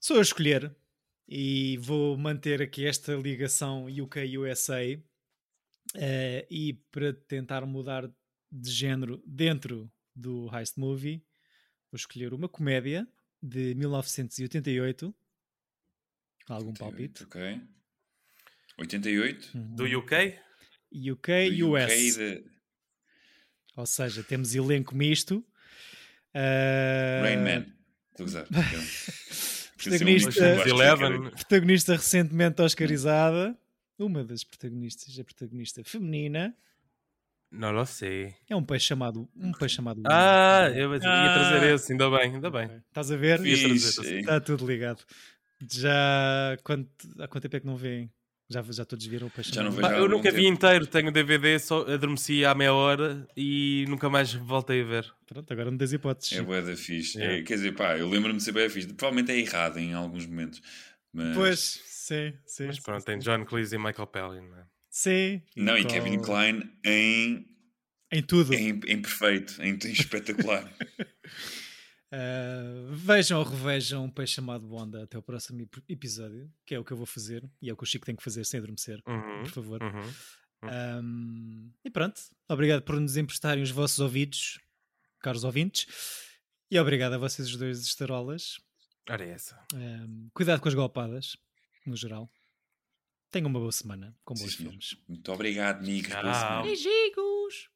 [0.00, 0.74] Sou a escolher
[1.28, 4.98] e vou manter aqui esta ligação UK-USA
[5.94, 8.10] eh, e para tentar mudar
[8.52, 11.24] de género dentro do Heist Movie,
[11.90, 13.08] vou escolher uma comédia
[13.42, 15.14] de 1988.
[16.48, 17.24] Algum palpite?
[17.24, 17.60] Ok.
[18.78, 19.50] 88?
[19.74, 20.38] Do UK?
[20.92, 21.84] UK, Do US.
[21.84, 22.44] UK de
[23.76, 25.44] Ou seja, temos elenco misto.
[26.34, 27.66] Eh, Rain Man.
[28.10, 28.46] Estou a usar.
[29.82, 31.30] Protagonista- Eleven.
[31.30, 33.58] protagonista recentemente oscarizada.
[33.98, 36.56] Uma das protagonistas, a protagonista feminina,
[37.52, 38.34] Não lo sei.
[38.48, 39.28] é um peixe chamado.
[39.36, 40.00] Um peixe chamado.
[40.06, 41.74] Ah, eu ia trazer Ah.
[41.74, 42.70] esse, ainda bem, ainda bem.
[42.88, 43.44] Estás a ver?
[43.44, 45.02] Está tudo ligado.
[45.70, 46.56] Já.
[46.64, 46.88] Quanto,
[47.18, 48.10] há quanto tempo é que não veem?
[48.50, 49.88] Já, já todos viram o peixe Já não chamado?
[49.90, 54.10] vejo Pá, eu nunca vi inteiro, tenho DVD, só adormeci à meia hora e nunca
[54.10, 55.10] mais voltei a ver.
[55.26, 56.32] Pronto, agora não tens hipóteses.
[56.36, 57.16] É bué da fixe.
[57.18, 57.38] Yeah.
[57.38, 58.88] É, quer dizer, pá, eu lembro-me de ser bem fixe.
[58.92, 60.60] Provavelmente é errado em alguns momentos.
[61.12, 61.34] Mas...
[61.34, 62.66] Pois, sim, sim.
[62.66, 63.06] Mas pronto, sim.
[63.06, 64.40] tem John Cleese e Michael Palin.
[64.48, 64.64] Não é?
[64.94, 65.40] Sim.
[65.56, 67.46] Não, e Kevin Klein em,
[68.12, 68.52] Em tudo.
[68.52, 70.70] em, em perfeito, em, em espetacular.
[72.12, 76.78] Uh, vejam ou revejam um peixe chamado Bonda até o próximo ep- episódio, que é
[76.78, 78.58] o que eu vou fazer e é o que o Chico tem que fazer sem
[78.58, 79.82] adormecer, Uhum, por favor.
[79.82, 80.12] uhum.
[80.64, 84.60] Um, e pronto, obrigado por nos emprestarem os vossos ouvidos,
[85.20, 85.86] caros ouvintes,
[86.70, 88.60] e obrigado a vocês os dois estarolas.
[89.08, 89.58] Ora, é essa.
[89.74, 91.36] Um, cuidado com as golpadas,
[91.86, 92.30] no geral.
[93.32, 94.94] Tenham uma boa semana com bons Sim, filmes.
[95.08, 96.12] Muito obrigado, amigos.
[96.12, 96.62] Tchau.
[96.62, 97.70] Beijinhos!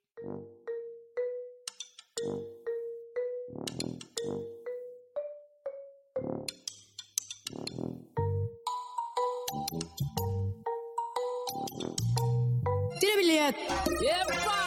[13.01, 13.61] Tira bilhete!
[14.05, 14.66] Epa!